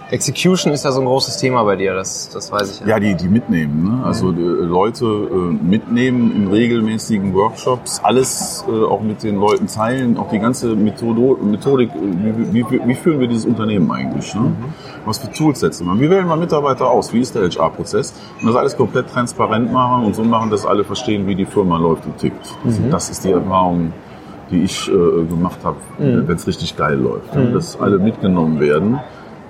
[0.08, 2.86] Execution ist ja so ein großes Thema bei dir, das, das weiß ich ja.
[2.86, 3.82] Ja, die, die mitnehmen.
[3.82, 4.04] Ne?
[4.04, 10.16] Also äh, Leute äh, mitnehmen in regelmäßigen Workshops, alles äh, auch mit den Leuten teilen,
[10.16, 14.32] auch die ganze Methodo Methodik, äh, wie, wie, wie führen wir dieses Unternehmen eigentlich?
[14.36, 14.52] Ne?
[15.06, 15.98] Was für Tools setzen wir?
[15.98, 17.12] Wie wählen wir Mitarbeiter aus?
[17.12, 18.14] Wie ist der HR-Prozess?
[18.40, 21.78] Und das alles komplett transparent machen und so machen, dass alle verstehen, wie die Firma
[21.78, 22.54] läuft und tickt.
[22.90, 23.92] Das ist die Erfahrung,
[24.50, 27.34] die ich äh, gemacht habe, wenn es richtig geil läuft.
[27.34, 27.50] Ne?
[27.52, 29.00] Dass alle mitgenommen werden.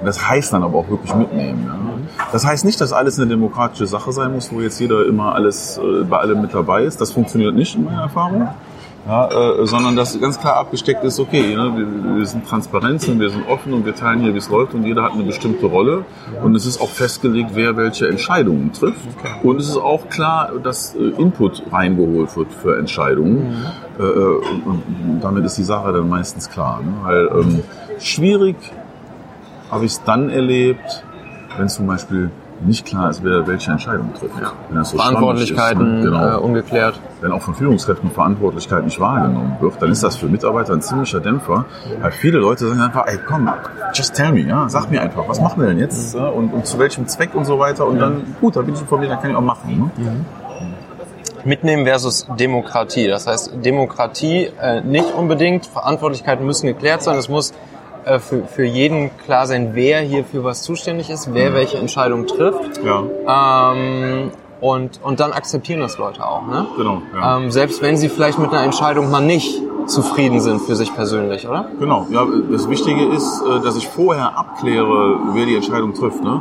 [0.04, 1.64] Das heißt dann aber auch wirklich mitnehmen.
[1.66, 2.26] Ja.
[2.32, 5.78] Das heißt nicht, dass alles eine demokratische Sache sein muss, wo jetzt jeder immer alles
[5.78, 7.00] äh, bei allem mit dabei ist.
[7.00, 8.48] Das funktioniert nicht in meiner Erfahrung.
[9.08, 13.20] Ja, äh, sondern dass ganz klar abgesteckt ist, okay, ne, wir, wir sind transparent und
[13.20, 15.66] wir sind offen und wir teilen hier, wie es läuft und jeder hat eine bestimmte
[15.66, 16.04] Rolle
[16.42, 19.06] und es ist auch festgelegt, wer welche Entscheidungen trifft
[19.44, 23.64] und es ist auch klar, dass äh, Input reingeholt wird für Entscheidungen
[23.96, 26.92] äh, äh, und, und damit ist die Sache dann meistens klar, ne?
[27.04, 27.62] weil ähm,
[28.00, 28.56] schwierig
[29.70, 31.04] habe ich es dann erlebt,
[31.56, 32.30] wenn zum Beispiel
[32.64, 34.34] nicht klar ist, wer welche Entscheidung trifft.
[34.68, 36.34] Wenn das so Verantwortlichkeiten ist, ne?
[36.34, 36.98] äh, ungeklärt.
[37.20, 41.20] wenn auch von Führungskräften Verantwortlichkeit nicht wahrgenommen wird, dann ist das für Mitarbeiter ein ziemlicher
[41.20, 41.66] Dämpfer.
[42.00, 43.50] Weil viele Leute sagen einfach, ey komm,
[43.92, 46.66] just tell me, ja, sag mir einfach, was machen wir denn jetzt ja, und, und
[46.66, 49.30] zu welchem Zweck und so weiter und dann, gut, da bin ich informiert, dann kann
[49.30, 49.90] ich auch machen.
[49.96, 50.24] Ne?
[51.44, 53.06] Mitnehmen versus Demokratie.
[53.06, 57.16] Das heißt, Demokratie äh, nicht unbedingt, Verantwortlichkeiten müssen geklärt sein.
[57.16, 57.52] Es muss
[58.06, 62.26] äh, für, für jeden klar sein, wer hier für was zuständig ist, wer welche Entscheidung
[62.26, 62.80] trifft.
[62.84, 66.46] Ja, Ähm, und, und dann akzeptieren das Leute auch.
[66.46, 66.66] Ne?
[66.76, 67.02] genau.
[67.14, 67.36] Ja.
[67.36, 71.48] Ähm, selbst wenn sie vielleicht mit einer Entscheidung mal nicht zufrieden sind für sich persönlich,
[71.48, 71.68] oder?
[71.78, 76.22] Genau, ja, das Wichtige ist, äh, dass ich vorher abkläre, wer die Entscheidung trifft.
[76.22, 76.40] Ne?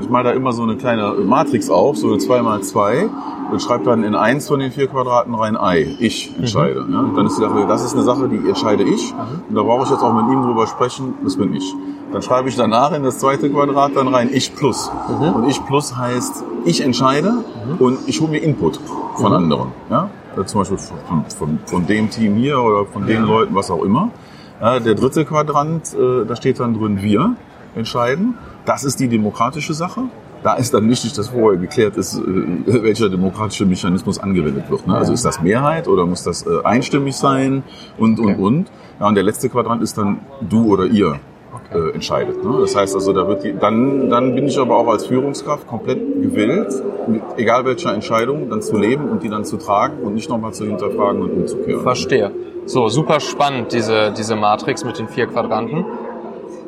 [0.00, 3.08] Ich mache da immer so eine kleine Matrix auf, so eine 2x2
[3.50, 5.96] und schreibe dann in eins von den vier Quadraten rein Ei.
[5.98, 6.86] Ich entscheide.
[6.90, 7.04] Ja?
[7.14, 9.12] Dann ist die Sache, das ist eine Sache, die entscheide ich.
[9.48, 11.74] Und da brauche ich jetzt auch mit ihm drüber sprechen, das bin ich.
[12.12, 14.90] Dann schreibe ich danach in das zweite Quadrat dann rein Ich plus.
[15.34, 17.44] Und Ich plus heißt, ich entscheide
[17.78, 18.78] und ich hole mir Input
[19.16, 19.68] von anderen.
[19.90, 20.10] Ja?
[20.36, 23.82] Äh, Zum Beispiel von, von, von dem Team hier oder von den Leuten, was auch
[23.82, 24.10] immer.
[24.60, 27.36] Ja, der dritte Quadrant, äh, da steht dann drin, wir
[27.74, 28.34] entscheiden.
[28.64, 30.02] Das ist die demokratische Sache.
[30.42, 32.22] Da ist dann wichtig, dass vorher geklärt ist, äh,
[32.82, 34.86] welcher demokratische Mechanismus angewendet wird.
[34.86, 34.96] Ne?
[34.96, 37.62] Also ist das Mehrheit oder muss das äh, einstimmig sein
[37.98, 38.70] und, und, und.
[39.00, 41.18] Ja, und der letzte Quadrant ist dann du oder ihr
[41.74, 42.44] äh, entscheidet.
[42.44, 42.58] Ne?
[42.60, 45.98] Das heißt also, da wird die, dann, dann bin ich aber auch als Führungskraft komplett
[46.22, 46.72] gewillt,
[47.06, 50.52] mit egal welcher Entscheidung, dann zu leben und die dann zu tragen und nicht nochmal
[50.52, 51.82] zu hinterfragen und umzukehren.
[51.82, 52.30] Verstehe.
[52.66, 55.84] So, super spannend, diese, diese Matrix mit den vier Quadranten.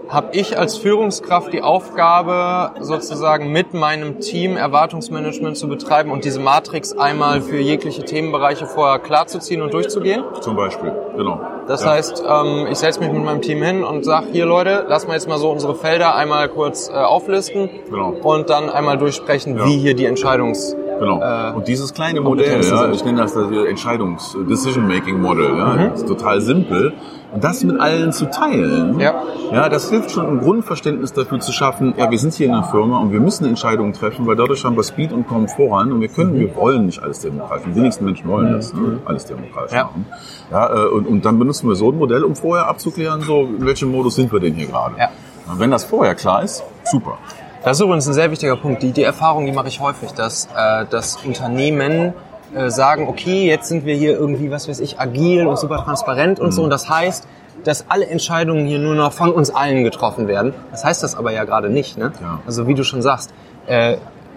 [0.09, 6.39] Habe ich als Führungskraft die Aufgabe, sozusagen mit meinem Team Erwartungsmanagement zu betreiben und diese
[6.39, 10.23] Matrix einmal für jegliche Themenbereiche vorher klarzuziehen und durchzugehen?
[10.41, 11.41] Zum Beispiel, genau.
[11.67, 11.91] Das Ja.
[11.91, 15.15] heißt, ähm, ich setze mich mit meinem Team hin und sage, hier Leute, lass mal
[15.15, 18.11] jetzt mal so unsere Felder einmal kurz äh, auflisten Genau.
[18.23, 19.67] und dann einmal durchsprechen, Ja.
[19.67, 20.77] wie hier die Entscheidungs...
[20.99, 21.21] Genau.
[21.21, 25.93] Äh, und dieses kleine Modell, ja, ich nenne das das Entscheidungs Decision-Making Model, ja, Mhm.
[25.95, 26.93] ist total simpel.
[27.33, 29.15] Und das mit allen zu teilen, Ja.
[29.53, 32.63] ja, das hilft schon, ein Grundverständnis dafür zu schaffen, ja, wir sind hier in einer
[32.65, 36.01] Firma und wir müssen Entscheidungen treffen, weil dadurch haben wir Speed und kommen voran und
[36.01, 36.39] wir können, Mhm.
[36.41, 37.67] wir wollen nicht alles demokratisch.
[37.67, 39.01] Die wenigsten Menschen wollen das, ne?
[39.05, 39.85] alles demokratisch Ja.
[39.85, 40.07] machen.
[40.51, 43.67] Ja, äh, und, und dann benutzen wir so ein Modell, um vorher abzuklären, so, in
[43.67, 44.95] welchem Modus sind wir denn hier gerade.
[44.99, 45.09] Ja.
[45.51, 47.19] Und wenn das vorher klar ist, super.
[47.67, 48.81] Das ist übrigens ein sehr wichtiger Punkt.
[48.85, 52.13] Die, die Erfahrung, die mache ich häufig, dass äh, das Unternehmen
[52.55, 56.39] äh, sagen, okay, jetzt sind wir hier irgendwie, was weiß ich, agil und super transparent
[56.39, 56.63] und so.
[56.63, 57.27] Und das heißt,
[57.65, 60.55] dass alle Entscheidungen hier nur noch von uns allen getroffen werden.
[60.71, 61.99] Das heißt das aber ja gerade nicht.
[61.99, 62.13] Ne?
[62.23, 62.39] Ja.
[62.47, 63.35] Also wie du schon sagst,
[63.67, 63.97] äh,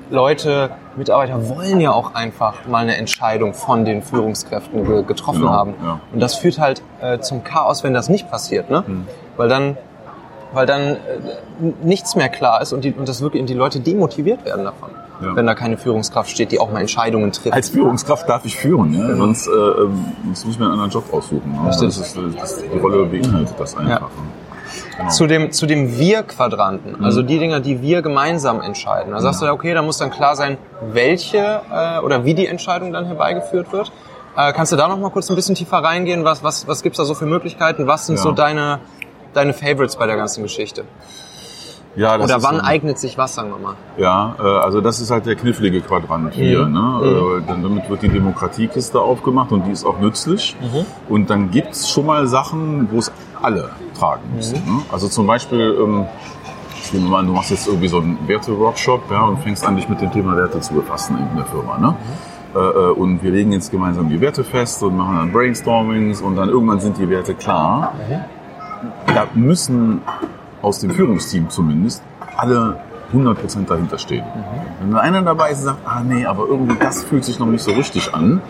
[0.09, 5.51] Leute, Mitarbeiter wollen ja auch einfach mal eine Entscheidung von den Führungskräften ge getroffen Genau,
[5.51, 5.75] haben.
[5.83, 5.99] ja.
[6.11, 8.83] Und das führt halt äh, zum Chaos, wenn das nicht passiert, ne?
[9.37, 9.77] Weil dann,
[10.53, 10.97] weil dann äh,
[11.83, 14.89] nichts mehr klar ist und, die, und das wirklich und die Leute demotiviert werden davon,
[15.21, 15.35] Ja.
[15.35, 17.53] wenn da keine Führungskraft steht, die auch mal Entscheidungen trifft.
[17.53, 19.15] Als Führungskraft darf ich führen, ja?
[19.15, 21.51] sonst, äh, ähm, sonst muss ich mir einen anderen Job aussuchen.
[21.51, 21.59] Ne?
[21.65, 24.09] Das ist, äh, das, die Rolle beinhaltet das einfach.
[24.97, 25.09] Genau.
[25.09, 29.13] zu dem, zu dem Wir-Quadranten, also die Dinger, die wir gemeinsam entscheiden.
[29.13, 30.57] Da sagst du ja, okay, da muss dann klar sein,
[30.91, 33.91] welche äh, oder wie die Entscheidung dann herbeigeführt wird.
[34.37, 36.23] Äh, kannst du da noch mal kurz ein bisschen tiefer reingehen?
[36.23, 37.87] Was, was, was gibt's da so für Möglichkeiten?
[37.87, 38.21] Was sind Ja.
[38.21, 38.79] so deine,
[39.33, 40.85] deine Favorites bei der ganzen Geschichte?
[41.95, 43.75] ja, das Oder wann so- eignet sich was, sagen wir mal?
[43.97, 46.65] Ja, äh, also das ist halt der knifflige Quadrant hier.
[46.65, 46.73] Mhm.
[46.73, 47.39] Ne?
[47.41, 50.55] Äh, dann damit wird die Demokratiekiste aufgemacht und die ist auch nützlich.
[50.61, 50.85] Mhm.
[51.13, 53.11] Und dann gibt's schon mal Sachen, wo es
[53.41, 54.61] alle tragen müssen.
[54.65, 54.77] Mhm.
[54.77, 54.81] Ne?
[54.91, 56.05] Also zum Beispiel, ähm,
[56.93, 59.75] nehmen wir mal an, du machst jetzt irgendwie so einen Werte-Workshop ja, und fängst an,
[59.75, 61.77] dich mit dem Thema Werte zu befassen in der Firma.
[61.79, 61.95] Ne?
[62.55, 66.35] Äh, äh, und wir legen jetzt gemeinsam die Werte fest und machen dann Brainstormings und
[66.35, 67.93] dann irgendwann sind die Werte klar.
[69.07, 70.01] Da müssen
[70.61, 72.01] aus dem Führungsteam zumindest
[72.37, 72.77] alle
[73.13, 74.23] 100% dahinter stehen.
[74.79, 77.47] Wenn da einer dabei ist und sagt, ah nee, aber irgendwie das fühlt sich noch
[77.47, 78.41] nicht so richtig an,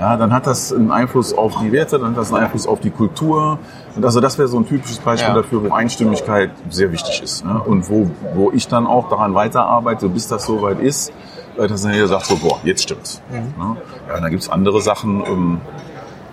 [0.00, 2.80] ja, dann hat das einen Einfluss auf die Werte, dann hat das einen Einfluss auf
[2.80, 3.58] die Kultur.
[3.96, 5.42] Und also das wäre so ein typisches Beispiel Ja.
[5.42, 7.44] dafür, wo Einstimmigkeit sehr wichtig ist.
[7.44, 7.60] Ne?
[7.60, 11.12] Und wo, wo ich dann auch daran weiterarbeite, bis das soweit ist,
[11.58, 13.20] äh, dass jeder sagt so, boah, jetzt stimmt's.
[13.30, 13.76] Ne?
[14.08, 15.60] Ja, dann gibt's andere Sachen, ähm,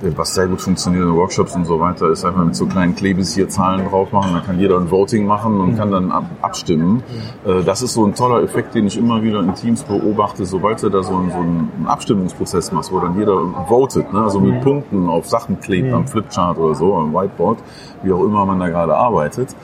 [0.02, 3.34] was sehr gut funktioniert in Workshops und so weiter, ist einfach mit so kleinen Klebis
[3.34, 4.34] hier Zahlen drauf machen.
[4.34, 7.04] Dann kann jeder ein Voting machen und kann dann ab, abstimmen.
[7.46, 10.82] Äh, Das ist so ein toller Effekt, den ich immer wieder in Teams beobachte, sobald
[10.84, 14.22] du da so einen, so einen Abstimmungsprozess machst, wo dann jeder votet, ne?
[14.24, 17.60] also mit Punkten auf Sachen klebt, am Flipchart oder so, am Whiteboard,
[18.04, 19.56] wie auch immer man da gerade arbeitet,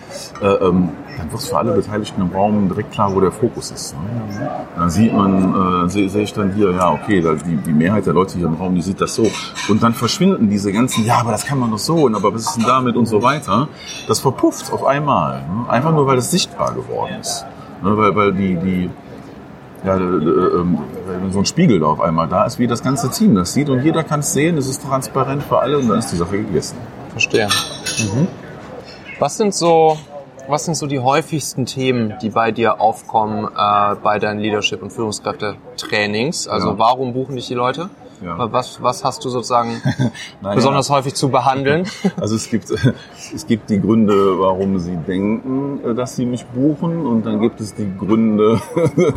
[0.41, 3.93] äh, ähm, dann wird für alle Beteiligten im Raum direkt klar, wo der Fokus ist.
[3.93, 4.49] Ne?
[4.75, 8.05] Dann sieht man, äh, sehe seh ich dann hier, ja, okay, da, die, die Mehrheit
[8.05, 9.27] der Leute hier im Raum, die sieht das so.
[9.69, 12.43] Und dann verschwinden diese ganzen, ja, aber das kann man doch so, und aber was
[12.43, 13.67] ist denn damit und so weiter.
[14.07, 15.41] Das verpufft auf einmal.
[15.41, 15.69] Ne?
[15.69, 17.45] Einfach nur, weil es sichtbar geworden ist.
[17.83, 17.97] Ne?
[17.97, 18.89] Weil, weil die, die,
[19.83, 20.77] ja, äh, äh, ähm,
[21.31, 23.83] so ein Spiegel da auf einmal da ist, wie das ganze Team das sieht und
[23.83, 26.77] jeder kann es sehen, es ist transparent für alle und dann ist die Sache gegessen.
[27.11, 27.47] Verstehe.
[29.19, 29.97] Was sind so,
[30.51, 34.91] was sind so die häufigsten Themen, die bei dir aufkommen äh, bei deinen Leadership- und
[34.91, 36.47] Führungskräfte-Trainings?
[36.47, 36.77] Also Ja.
[36.77, 37.89] warum buchen dich die Leute?
[38.23, 38.51] Ja.
[38.51, 39.81] Was, was hast du sozusagen
[40.41, 40.53] Naja.
[40.53, 41.87] besonders häufig zu behandeln?
[42.21, 42.69] Also es gibt,
[43.33, 47.59] es gibt die Gründe, warum sie denken, äh, dass sie mich buchen und dann gibt
[47.61, 48.61] es die Gründe,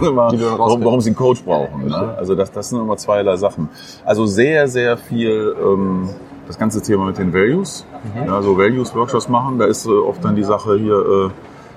[0.01, 1.87] warum, warum sie einen Coach brauchen.
[1.89, 2.15] Ne?
[2.17, 3.69] Also das, das sind immer zweierlei Sachen.
[4.07, 6.09] Also sehr, sehr viel ähm,
[6.47, 7.87] das ganze Thema mit den Values.
[8.15, 11.31] Ja, so Values-Workshops machen, da ist äh, oft dann die Sache hier,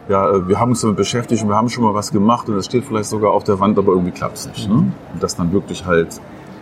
[0.08, 2.49] äh, ja, äh, wir haben uns damit beschäftigt und wir haben schon mal was gemacht
[2.49, 4.69] und es steht vielleicht sogar auf der Wand, aber irgendwie klappt es nicht.
[4.69, 4.75] Ne?
[5.13, 6.19] Und das dann wirklich halt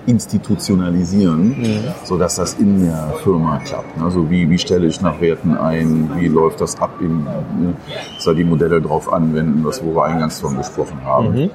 [0.08, 1.56] institutionalisieren,
[2.04, 4.00] so dass das in der Firma klappt.
[4.00, 7.74] Also wie, wie stelle ich nach Werten ein, wie läuft das ab, in, ne?
[8.24, 11.36] dass die Modelle drauf anwenden, das wo wir eingangs von gesprochen haben.
[11.36, 11.50] Äh,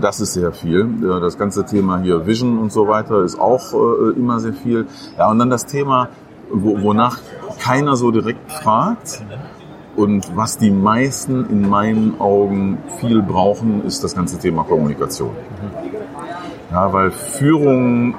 [0.00, 0.80] Das ist sehr viel.
[1.02, 4.86] Äh, Das ganze Thema hier Vision und so weiter ist auch äh, immer sehr viel.
[5.18, 6.08] Ja, und dann das Thema,
[6.50, 7.18] wo, wonach
[7.58, 9.22] keiner so direkt fragt,
[9.94, 15.32] und was die meisten in meinen Augen viel brauchen, ist das ganze Thema Kommunikation.
[16.70, 18.14] Ja, weil Führung,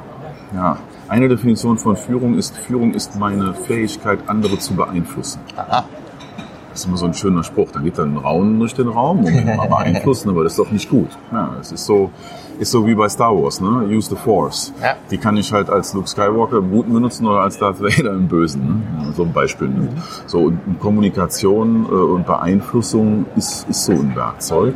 [0.53, 5.39] ja, eine Definition von Führung ist, Führung ist meine Fähigkeit, andere zu beeinflussen.
[5.55, 5.85] Aha.
[6.73, 7.67] Das ist immer so ein schöner Spruch.
[7.71, 10.71] Da geht dann ein Raunen durch den Raum und mal beeinflussen, aber das ist doch
[10.71, 11.09] nicht gut.
[11.31, 12.09] Ja, es ist so,
[12.57, 13.85] ist so wie bei Star Wars, ne?
[13.87, 14.73] Use the Force.
[14.81, 14.95] Ja.
[15.11, 18.27] Die kann ich halt als Luke Skywalker im Guten benutzen oder als Darth Vader im
[18.27, 18.65] Bösen.
[18.65, 19.05] Ne?
[19.05, 19.67] Ja, So ein Beispiel.
[19.67, 19.89] Ne?
[20.25, 24.73] So und Kommunikation äh, und Beeinflussung ist, ist so ein Werkzeug.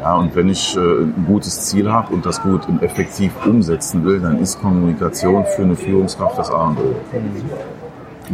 [0.00, 4.04] Ja, und wenn ich äh, ein gutes Ziel habe und das gut und effektiv umsetzen
[4.04, 6.94] will, dann ist Kommunikation für eine Führungskraft das A und O.
[7.12, 7.81] Und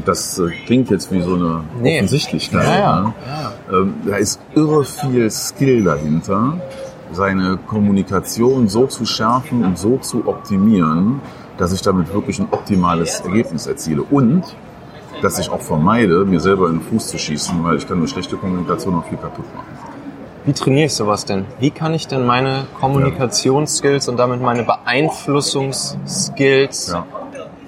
[0.04, 1.96] Das äh, klingt jetzt wie so eine Nee.
[1.96, 2.64] Offensichtlichkeit.
[2.64, 3.00] Ja, ja.
[3.00, 3.14] Ne?
[3.72, 6.58] Ähm, da ist irre viel Skill dahinter,
[7.12, 11.20] seine Kommunikation so zu schärfen und so zu optimieren,
[11.56, 14.02] dass ich damit wirklich ein optimales Ergebnis erziele.
[14.02, 14.44] Und
[15.22, 18.10] dass ich auch vermeide, mir selber in den Fuß zu schießen, weil ich kann durch
[18.12, 19.66] schlechte Kommunikation auch viel kaputt machen.
[20.44, 21.46] Wie trainiere ich sowas denn?
[21.58, 27.04] Wie kann ich denn meine Kommunikationsskills und damit meine Beeinflussungsskills Ja.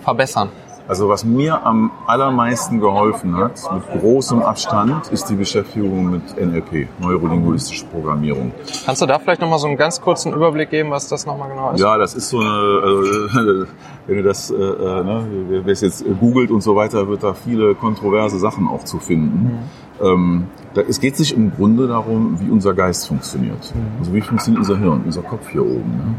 [0.04, 0.50] verbessern?
[0.90, 6.88] Also was mir am allermeisten geholfen hat, mit großem Abstand, ist die Beschäftigung mit NLP,
[6.98, 8.50] neurolinguistische Programmierung.
[8.84, 11.70] Kannst du da vielleicht nochmal so einen ganz kurzen Überblick geben, was das nochmal genau
[11.70, 11.80] ist?
[11.80, 13.66] Ja, das ist so eine, äh,
[14.08, 15.26] wenn du das, äh, äh, ne,
[15.64, 19.60] wer es jetzt googelt und so weiter, wird da viele kontroverse Sachen auch zu finden.
[20.02, 23.72] Ähm, da, es geht sich im Grunde darum, wie unser Geist funktioniert.
[24.00, 25.92] Also wie funktioniert unser Hirn, unser Kopf hier oben.
[25.98, 26.14] Ne?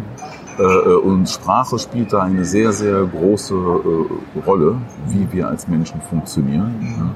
[0.59, 5.67] Äh, äh, und Sprache spielt da eine sehr, sehr große äh, Rolle, wie wir als
[5.67, 7.13] Menschen funktionieren.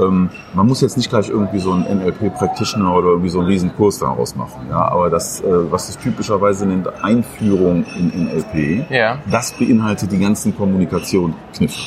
[0.00, 3.74] Ähm, man muss jetzt nicht gleich irgendwie so einen NLP-Practitioner oder irgendwie so einen riesen
[3.74, 4.66] Kurs daraus machen.
[4.70, 9.18] Ja, aber das, was es typischerweise nennt Einführung in NLP, Ja.
[9.30, 11.80] das beinhaltet die ganzen Kommunikationskniffe.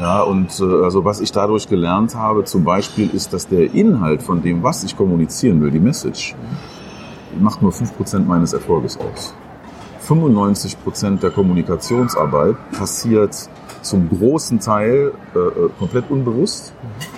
[0.00, 4.22] Ja, und äh, also was ich dadurch gelernt habe, zum Beispiel, ist, dass der Inhalt
[4.22, 6.34] von dem, was ich kommunizieren will, die Message,
[7.38, 9.34] macht nur 5% meines Erfolges aus.
[10.08, 13.48] 95% der Kommunikationsarbeit passiert
[13.82, 16.72] zum großen Teil äh, äh, komplett unbewusst.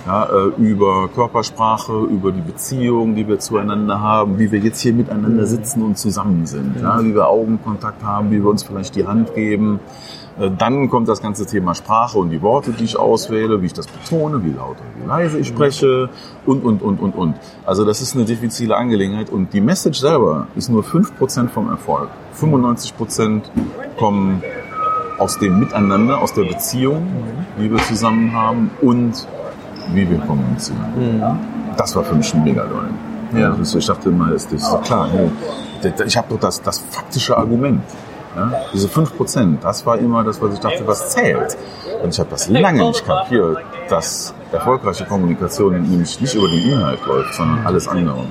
[0.07, 4.93] Ja, äh, über Körpersprache, über die Beziehung, die wir zueinander haben, wie wir jetzt hier
[4.93, 9.07] miteinander sitzen und zusammen sind, ja, wie wir Augenkontakt haben, wie wir uns vielleicht die
[9.07, 9.81] Hand geben.
[10.41, 13.73] Äh, Dann kommt das ganze Thema Sprache und die Worte, die ich auswähle, wie ich
[13.75, 16.09] das betone, wie laut und wie leise ich spreche
[16.47, 17.35] und, und, und, und, und.
[17.67, 22.09] Also das ist eine diffizile Angelegenheit und die Message selber ist nur 5% vom Erfolg.
[22.41, 23.43] 95%
[23.99, 24.43] kommen
[25.19, 27.07] aus dem Miteinander, aus der Beziehung,
[27.59, 29.27] die wir zusammen haben und
[29.93, 31.23] wie wir kommunizieren.
[31.77, 32.65] Das war für mich ein mega
[33.37, 33.53] Ja.
[33.53, 35.09] Also ich dachte immer, das ist klar.
[35.11, 35.31] hey,
[36.07, 37.83] Ich habe doch das, das faktische Argument.
[38.37, 38.53] Ja?
[38.73, 41.57] Diese 5%, das war immer das, was ich dachte, was zählt.
[42.03, 47.05] Und ich habe das lange nicht kapiert, dass erfolgreiche Kommunikation nämlich nicht über den Inhalt
[47.07, 48.25] läuft, sondern alles andere.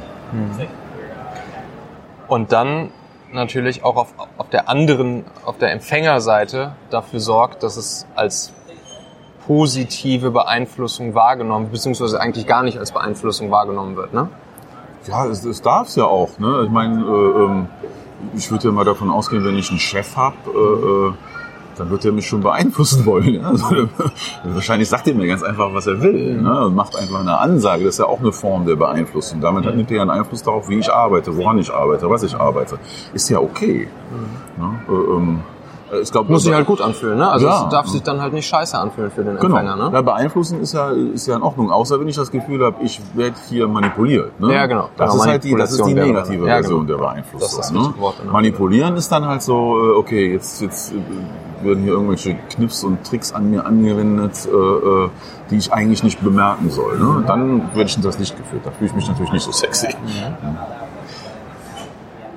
[2.27, 2.91] Und dann
[3.31, 8.53] natürlich auch auf, auf der anderen, auf der Empfängerseite dafür sorgt, dass es als
[9.45, 14.29] positive Beeinflussung wahrgenommen, beziehungsweise eigentlich gar nicht als Beeinflussung wahrgenommen wird, ne?
[15.07, 16.37] Ja, es, es darf es ja auch.
[16.37, 16.63] Ne?
[16.65, 17.67] Ich meine, äh, ähm,
[18.35, 21.13] ich würde ja mal davon ausgehen, wenn ich einen Chef habe, äh, äh,
[21.77, 23.43] dann wird er mich schon beeinflussen wollen.
[23.43, 23.87] Also,
[24.43, 26.41] wahrscheinlich sagt er mir ganz einfach, was er will.
[26.41, 26.65] Ne?
[26.65, 27.85] Und macht einfach eine Ansage.
[27.85, 29.39] Das ist ja auch eine Form der Beeinflussung.
[29.41, 32.23] Damit hat nimmt er ja einen Einfluss darauf, wie ich arbeite, woran ich arbeite, was
[32.23, 32.79] ich arbeite.
[33.13, 33.87] Ist ja okay.
[34.57, 35.41] Ne?
[35.91, 37.29] Äh, ich glaub, Muss sich halt gut anfühlen, ne?
[37.29, 37.63] Also Ja.
[37.65, 39.57] es darf sich dann halt nicht scheiße anfühlen für den Genau.
[39.57, 39.89] Empfänger, ne?
[39.93, 43.01] Ja, beeinflussen ist ja, ist ja in Ordnung, außer wenn ich das Gefühl habe, ich
[43.13, 44.39] werde hier manipuliert.
[44.39, 44.53] Ne?
[44.53, 44.89] Ja, genau.
[44.97, 46.97] Das Genau, ist halt die, das ist die negative ja, Version genau.
[46.99, 47.57] der Beeinflussung.
[47.59, 47.93] Das ist ne?
[47.97, 48.31] Wort, genau.
[48.33, 53.03] Manipulieren ist dann halt so, äh, okay, jetzt, jetzt äh, werden hier irgendwelche Kniffs und
[53.05, 55.09] Tricks an mir angewendet, äh, äh,
[55.49, 56.97] die ich eigentlich nicht bemerken soll.
[56.99, 57.23] Ne?
[57.27, 58.61] Dann werde ich in das Licht geführt.
[58.65, 59.87] Da fühle ich mich natürlich nicht so sexy.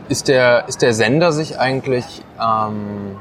[0.09, 3.17] Ist der, ist der Sender sich eigentlich, ähm,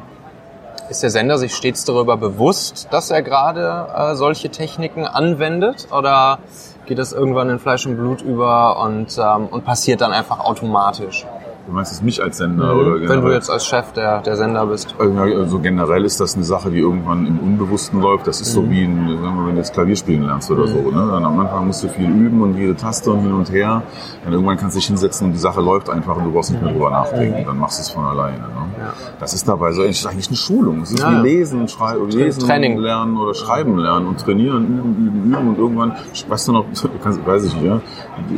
[0.92, 5.88] ist der Sender sich stets darüber bewusst, dass er gerade äh, solche Techniken anwendet?
[5.92, 6.40] Oder
[6.86, 11.26] geht das irgendwann in Fleisch und Blut über und, ähm, und passiert dann einfach automatisch?
[11.68, 13.34] Du meinst es mich als Sender oder Wenn du generell?
[13.34, 14.96] jetzt als Chef der, der Sender bist.
[15.00, 18.26] Also generell ist das eine Sache, die irgendwann im Unbewussten läuft.
[18.28, 20.78] Das ist so wie ein, sagen wir, wenn du jetzt Klavier spielen lernst oder so.
[20.80, 21.08] Ne?
[21.12, 23.84] Dann am Anfang musst du viel üben und jede Taste und hin und her.
[24.24, 26.64] Dann irgendwann kannst du dich hinsetzen und die Sache läuft einfach und du brauchst nicht
[26.64, 27.46] mehr drüber nachdenken.
[27.46, 28.38] Dann machst du es von alleine.
[28.40, 28.46] Ne?
[28.80, 28.94] Ja.
[29.20, 30.82] Das ist dabei so, eigentlich eine Schulung.
[30.82, 32.80] Es ist Ja, wie lesen, schreiben, lesen Training.
[32.80, 35.94] lernen oder schreiben lernen und trainieren, üben, üben, üben und irgendwann,
[36.28, 36.66] weißt du noch,
[37.04, 37.80] kannst, weiß ich nicht, ja,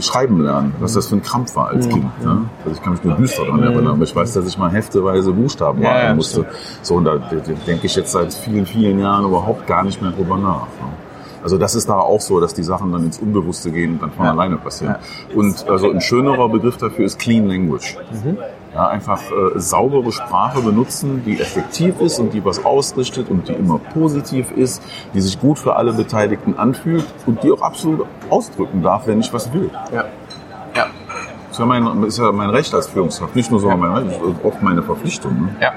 [0.02, 2.04] schreiben lernen, was das für ein Krampf war als Kind.
[2.24, 2.42] Ne?
[2.66, 5.32] Also ich kann mich nur düster daran erinnern, aber ich weiß, dass ich mal hefteweise
[5.32, 6.46] Buchstaben Ja, malen ja, musste.
[6.82, 10.38] So, und da denke ich jetzt seit vielen, vielen Jahren überhaupt gar nicht mehr drüber
[10.38, 10.68] nach.
[10.68, 10.94] Ne?
[11.44, 14.12] Also das ist da auch so, dass die Sachen dann ins Unbewusste gehen und dann
[14.12, 14.96] von alleine passieren.
[15.36, 17.98] Und also ein schönerer Begriff dafür ist Clean Language.
[18.74, 23.54] Ja, einfach äh, saubere Sprache benutzen, die effektiv ist und die was ausrichtet und die
[23.54, 24.82] immer positiv ist,
[25.14, 29.32] die sich gut für alle Beteiligten anfühlt und die auch absolut ausdrücken darf, wenn ich
[29.32, 29.70] was will.
[29.92, 29.98] Ja.
[29.98, 30.06] Ja.
[31.54, 33.36] Das ist ja mein, ist ja mein Recht als Führungskraft.
[33.36, 35.34] Nicht nur so mein Recht, auch meine Verpflichtung.
[35.34, 35.56] Ne?
[35.62, 35.72] Ja.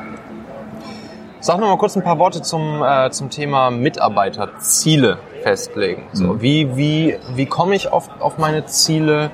[1.40, 6.04] Sag noch mal kurz ein paar Worte zum, äh, zum Thema Mitarbeiterziele festlegen.
[6.14, 9.30] So, wie, wie, wie komme ich auf, auf meine Ziele?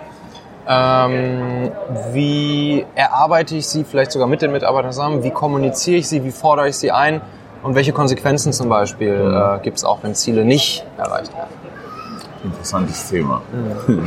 [0.67, 1.71] Ähm,
[2.13, 5.23] wie erarbeite ich sie vielleicht sogar mit den Mitarbeitern zusammen?
[5.23, 6.25] Wie kommuniziere ich sie?
[6.25, 7.21] Wie fordere ich sie ein?
[7.63, 11.55] Und welche Konsequenzen zum Beispiel äh, gibt es auch, wenn Ziele nicht erreicht werden?
[12.43, 13.43] Interessantes Thema.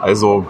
[0.00, 0.44] Also,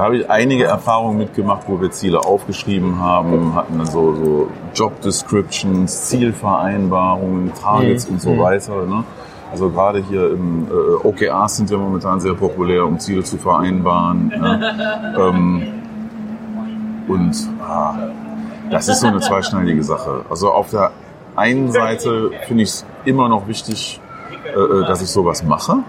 [0.00, 4.48] da habe ich einige Erfahrungen mitgemacht, wo wir Ziele aufgeschrieben haben, hatten dann so, so
[4.74, 8.86] Job Descriptions, Zielvereinbarungen, Targets und so weiter.
[8.86, 9.04] Ne?
[9.52, 14.28] Also gerade hier im äh, OKRs sind ja momentan sehr populär, um Ziele zu vereinbaren.
[14.28, 15.12] Ne?
[15.18, 15.66] Ähm,
[17.06, 17.94] und ah,
[18.70, 20.24] das ist so eine zweischneidige Sache.
[20.30, 20.92] Also auf der
[21.36, 24.00] einen Seite finde ich es immer noch wichtig,
[24.46, 25.80] äh, dass ich sowas mache.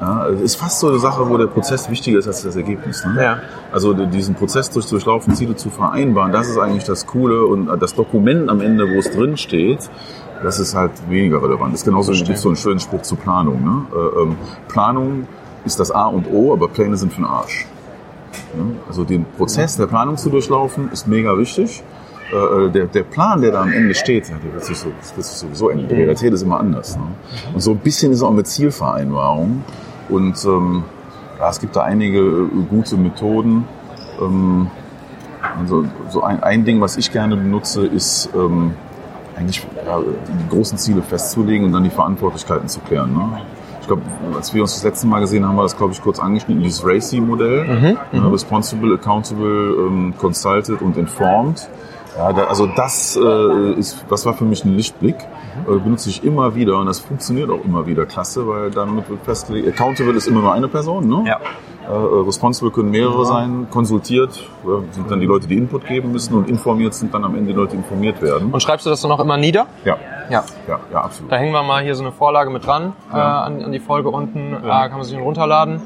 [0.00, 3.04] Ja, es ist fast so eine Sache, wo der Prozess wichtiger ist als das Ergebnis.
[3.06, 3.22] Ne?
[3.22, 3.38] Ja.
[3.72, 7.94] Also diesen Prozess durch durchlaufen, Ziele zu vereinbaren, das ist eigentlich das Coole und das
[7.94, 9.88] Dokument am Ende, wo es drin steht,
[10.42, 11.72] das ist halt weniger relevant.
[11.72, 13.64] Das ist genauso wie so einen schönen Spruch zur Planung.
[13.64, 13.86] Ne?
[13.94, 14.36] Äh, ähm,
[14.68, 15.26] Planung
[15.64, 17.66] ist das A und O, aber Pläne sind für den Arsch.
[18.54, 21.82] Ja, Also den Prozess der Planung zu durchlaufen, ist mega wichtig.
[22.32, 25.24] Äh, Der, der Plan, der da am Ende steht, der wird sich, so, das wird
[25.26, 25.88] sich sowieso ändern.
[25.88, 26.96] Die Realität ist immer anders.
[26.96, 27.02] Ne?
[27.54, 29.64] Und so ein bisschen ist auch mit Zielvereinbarung.
[30.08, 30.84] Und ähm,
[31.38, 33.64] ja, es gibt da einige äh, gute Methoden.
[34.20, 34.70] Ähm,
[35.60, 38.72] also, so ein, ein Ding, was ich gerne benutze, ist ähm,
[39.36, 43.12] eigentlich ja, die großen Ziele festzulegen und dann die Verantwortlichkeiten zu klären.
[43.12, 43.40] Ne?
[43.80, 44.02] Ich glaube,
[44.34, 46.62] als wir uns das letzte Mal gesehen haben, haben wir das, glaube ich, kurz angeschnitten,
[46.62, 47.96] dieses RACI-Modell.
[48.12, 51.68] Ja, responsible, Accountable, ähm, Consulted und Informed.
[52.16, 55.16] Ja, da, also das äh, ist, das war für mich ein Lichtblick.
[55.68, 59.22] Äh, benutze ich immer wieder und das funktioniert auch immer wieder klasse, weil damit wird
[59.24, 61.24] festgelegt, Accountable ist immer nur eine Person, ne?
[61.26, 61.40] Ja.
[61.88, 61.92] Äh,
[62.26, 66.48] responsible können mehrere sein, konsultiert äh, sind dann die Leute, die Input geben müssen und
[66.48, 68.50] informiert sind dann am Ende die Leute, die informiert werden.
[68.52, 69.66] Und schreibst du das dann auch immer nieder?
[69.84, 69.96] Ja,
[70.28, 70.42] Ja.
[70.66, 71.30] ja, ja, absolut.
[71.30, 74.08] Da hängen wir mal hier so eine Vorlage mit dran äh, an, an die Folge
[74.08, 74.52] unten.
[74.52, 75.80] Äh, kann man sich runterladen.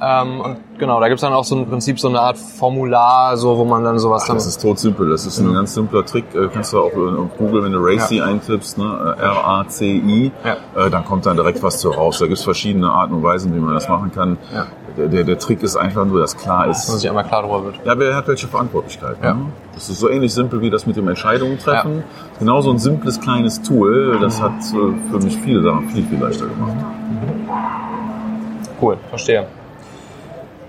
[0.00, 3.56] Ähm, und genau, da gibt's dann auch so im Prinzip so eine Art Formular, so
[3.56, 4.36] wo man dann sowas dann.
[4.36, 5.08] Das ist totsimpel.
[5.08, 6.24] Das ist ein ganz simpler Trick.
[6.34, 9.16] Äh, kannst du auch auf Google, wenn du Raci eintippst, ne?
[9.18, 10.86] äh, R-A-C-I, Ja.
[10.86, 12.18] äh, dann kommt dann direkt was zu raus.
[12.18, 14.36] Da gibt's verschiedene Arten und Weisen, wie man das machen kann.
[14.52, 14.66] Ja.
[14.96, 17.42] Der, der, der Trick ist einfach nur, dass klar dass man ist, sich einmal klar
[17.42, 17.80] drüber wird.
[17.84, 19.16] ja, wer hat welche Verantwortlichkeit.
[19.22, 19.34] Ja.
[19.34, 19.46] Ne?
[19.74, 22.04] Das ist so ähnlich simpel wie das mit dem Entscheidungen treffen.
[22.38, 26.46] Genauso ein simples kleines Tool, das hat äh, für mich viele Sachen viel, viel leichter
[26.46, 26.76] gemacht.
[28.80, 29.46] Cool, verstehe.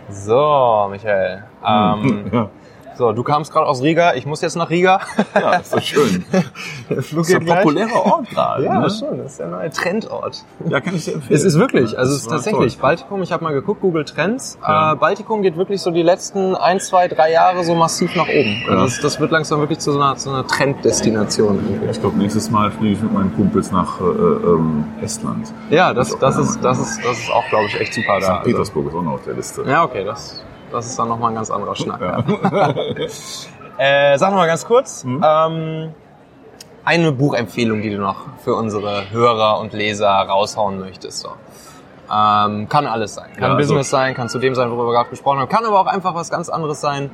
[0.10, 1.44] So, Michael.
[1.66, 2.50] Ähm, Ja,
[2.98, 5.00] so, du kamst gerade aus Riga, ich muss jetzt nach Riga.
[5.34, 6.26] ja ist doch schön.
[6.90, 8.64] Der Flug Das ist ein populärer Ort gerade.
[8.66, 8.90] Ja, ne?
[8.90, 10.44] schon, das ist der neue Trendort.
[10.70, 11.36] ja, kann ich dir empfehlen.
[11.36, 12.82] Es ist wirklich, also es ist Das tatsächlich, toll.
[12.82, 14.94] Baltikum, ich habe mal geguckt, Google Trends, Ja.
[14.94, 18.64] äh, Baltikum geht wirklich so die letzten ein, zwei, drei Jahre so massiv nach oben.
[18.68, 18.76] Ja.
[18.84, 21.56] Das, das wird langsam wirklich zu so einer, zu einer Trenddestination.
[21.56, 21.90] irgendwie.
[21.92, 25.52] Ich glaube, nächstes Mal fliege ich mit meinen Kumpels nach äh, ähm, Estland.
[25.70, 28.20] Ja, das, auch das, gerne ist, das, ist, das ist auch, glaube ich, echt super
[28.20, 28.26] da.
[28.26, 28.30] St.
[28.32, 29.64] Also, Petersburg ist auch noch auf der Liste.
[29.68, 30.44] ja, okay, das,
[30.76, 32.02] das ist dann nochmal ein ganz anderer Schnack.
[32.02, 32.24] Ja.
[33.78, 35.22] Äh, sag noch mal ganz kurz, Mhm.
[35.22, 35.90] ähm,
[36.86, 41.20] eine Buchempfehlung, die du noch für unsere Hörer und Leser raushauen möchtest.
[41.20, 41.30] So.
[42.10, 43.32] Ähm, kann alles sein.
[43.34, 45.50] Kann Ja, also- Business sein, kann zu dem sein, worüber wir gerade gesprochen haben.
[45.50, 47.10] Kann aber auch einfach was ganz anderes sein,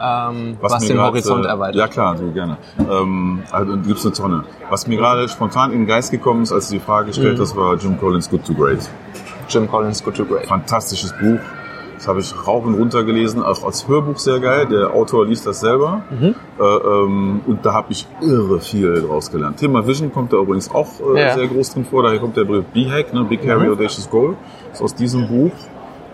[0.00, 1.76] ähm, was, mir den grad, Horizont äh, erweitert.
[1.76, 2.56] Ja klar, so gerne.
[2.78, 4.44] Ähm, also gibt's eine Tonne.
[4.70, 7.42] Was mir gerade spontan in den Geist gekommen ist, als du die Frage gestellt Mhm.
[7.42, 8.88] hast, war Jim Collins Good to Great.
[9.50, 10.46] Jim Collins, Good to Great.
[10.46, 11.40] Fantastisches Buch.
[11.96, 14.66] Das habe ich rauf und runter gelesen, auch als Hörbuch sehr geil.
[14.66, 16.02] Der Autor liest das selber.
[16.10, 16.34] Mhm.
[16.58, 19.56] Äh, ähm, und da habe ich irre viel draus gelernt.
[19.58, 21.34] Thema Vision kommt da übrigens auch äh, Ja.
[21.34, 22.02] sehr groß drin vor.
[22.02, 23.24] Daher kommt der Begriff B-Hack, ne?
[23.24, 23.72] Big Harry Mhm.
[23.72, 24.36] Audacious Goal.
[24.72, 25.52] Ist aus diesem Buch.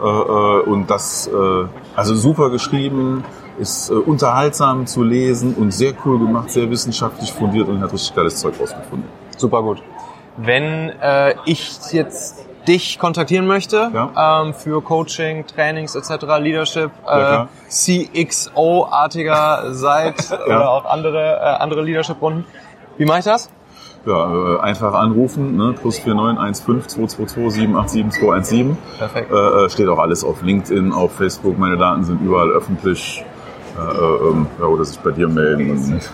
[0.01, 1.65] Äh, äh, und das, äh,
[1.97, 3.25] also super geschrieben,
[3.59, 8.15] ist äh, unterhaltsam zu lesen und sehr cool gemacht, sehr wissenschaftlich fundiert und hat richtig
[8.15, 9.09] geiles Zeug rausgefunden.
[9.37, 9.83] Super gut.
[10.39, 10.93] Wenn
[11.45, 14.43] ich jetzt dich kontaktieren möchte Ja.
[14.43, 17.47] ähm, für Coaching, Trainings etc., Leadership, Ja, äh.
[17.69, 20.45] CXO-artiger seid Ja.
[20.57, 22.45] oder auch andere, äh, andere Leadership-Runden,
[22.99, 23.51] wie mache ich das?
[24.05, 25.75] Ja, äh, einfach anrufen, ne?
[25.81, 28.77] plus 4915 222 787 217.
[28.99, 29.31] Perfekt.
[29.31, 31.57] Äh, äh, steht auch alles auf LinkedIn, auf Facebook.
[31.59, 33.25] Meine Daten sind überall öffentlich.
[33.79, 35.71] Äh, äh, ähm, ja, oder sich bei dir melden.
[35.71, 36.11] Und,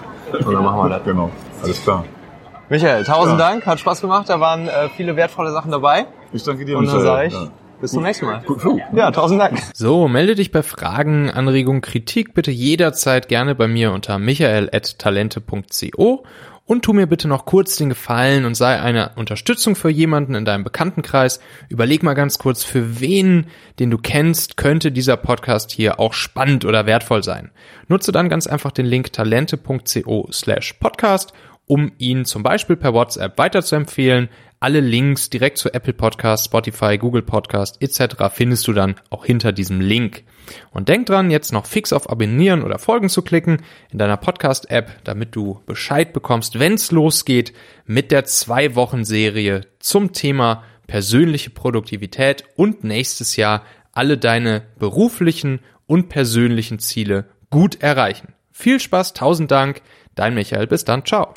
[0.46, 1.05] Und dann machen wir das.
[1.05, 1.30] genau,
[1.62, 2.05] alles klar.
[2.68, 3.49] Michael, tausend Ja.
[3.49, 6.05] Dank, hat Spaß gemacht, da waren äh, viele wertvolle Sachen dabei.
[6.33, 7.51] Ich danke dir, Und dann sage ich, Ja.
[7.81, 8.43] bis zum nächsten Mal.
[8.47, 8.61] Gut.
[8.95, 9.59] Ja, tausend Dank.
[9.74, 16.24] So, melde dich bei Fragen, Anregungen, Kritik bitte jederzeit gerne bei mir unter michael.talente.co
[16.66, 20.45] und tu mir bitte noch kurz den Gefallen und sei eine Unterstützung für jemanden in
[20.45, 21.41] deinem Bekanntenkreis.
[21.70, 23.47] Überleg mal ganz kurz, für wen,
[23.79, 27.53] den du kennst, könnte dieser Podcast hier auch spannend oder wertvoll sein.
[27.89, 31.33] Nutze dann ganz einfach den Link talente.co slash podcast,
[31.64, 34.29] um ihn zum Beispiel per WhatsApp weiterzuempfehlen.
[34.61, 38.24] Alle Links direkt zu Apple Podcast, Spotify, Google Podcast etc.
[38.32, 40.24] findest du dann auch hinter diesem Link.
[40.72, 45.04] Und denk dran, jetzt noch fix auf Abonnieren oder Folgen zu klicken in deiner Podcast-App,
[45.04, 47.52] damit du Bescheid bekommst, wenn's losgeht
[47.86, 56.80] mit der Zwei-Wochen-Serie zum Thema persönliche Produktivität und nächstes Jahr alle deine beruflichen und persönlichen
[56.80, 58.34] Ziele gut erreichen.
[58.50, 59.82] Viel Spaß, tausend Dank,
[60.16, 61.32] dein Michael, bis dann, ciao.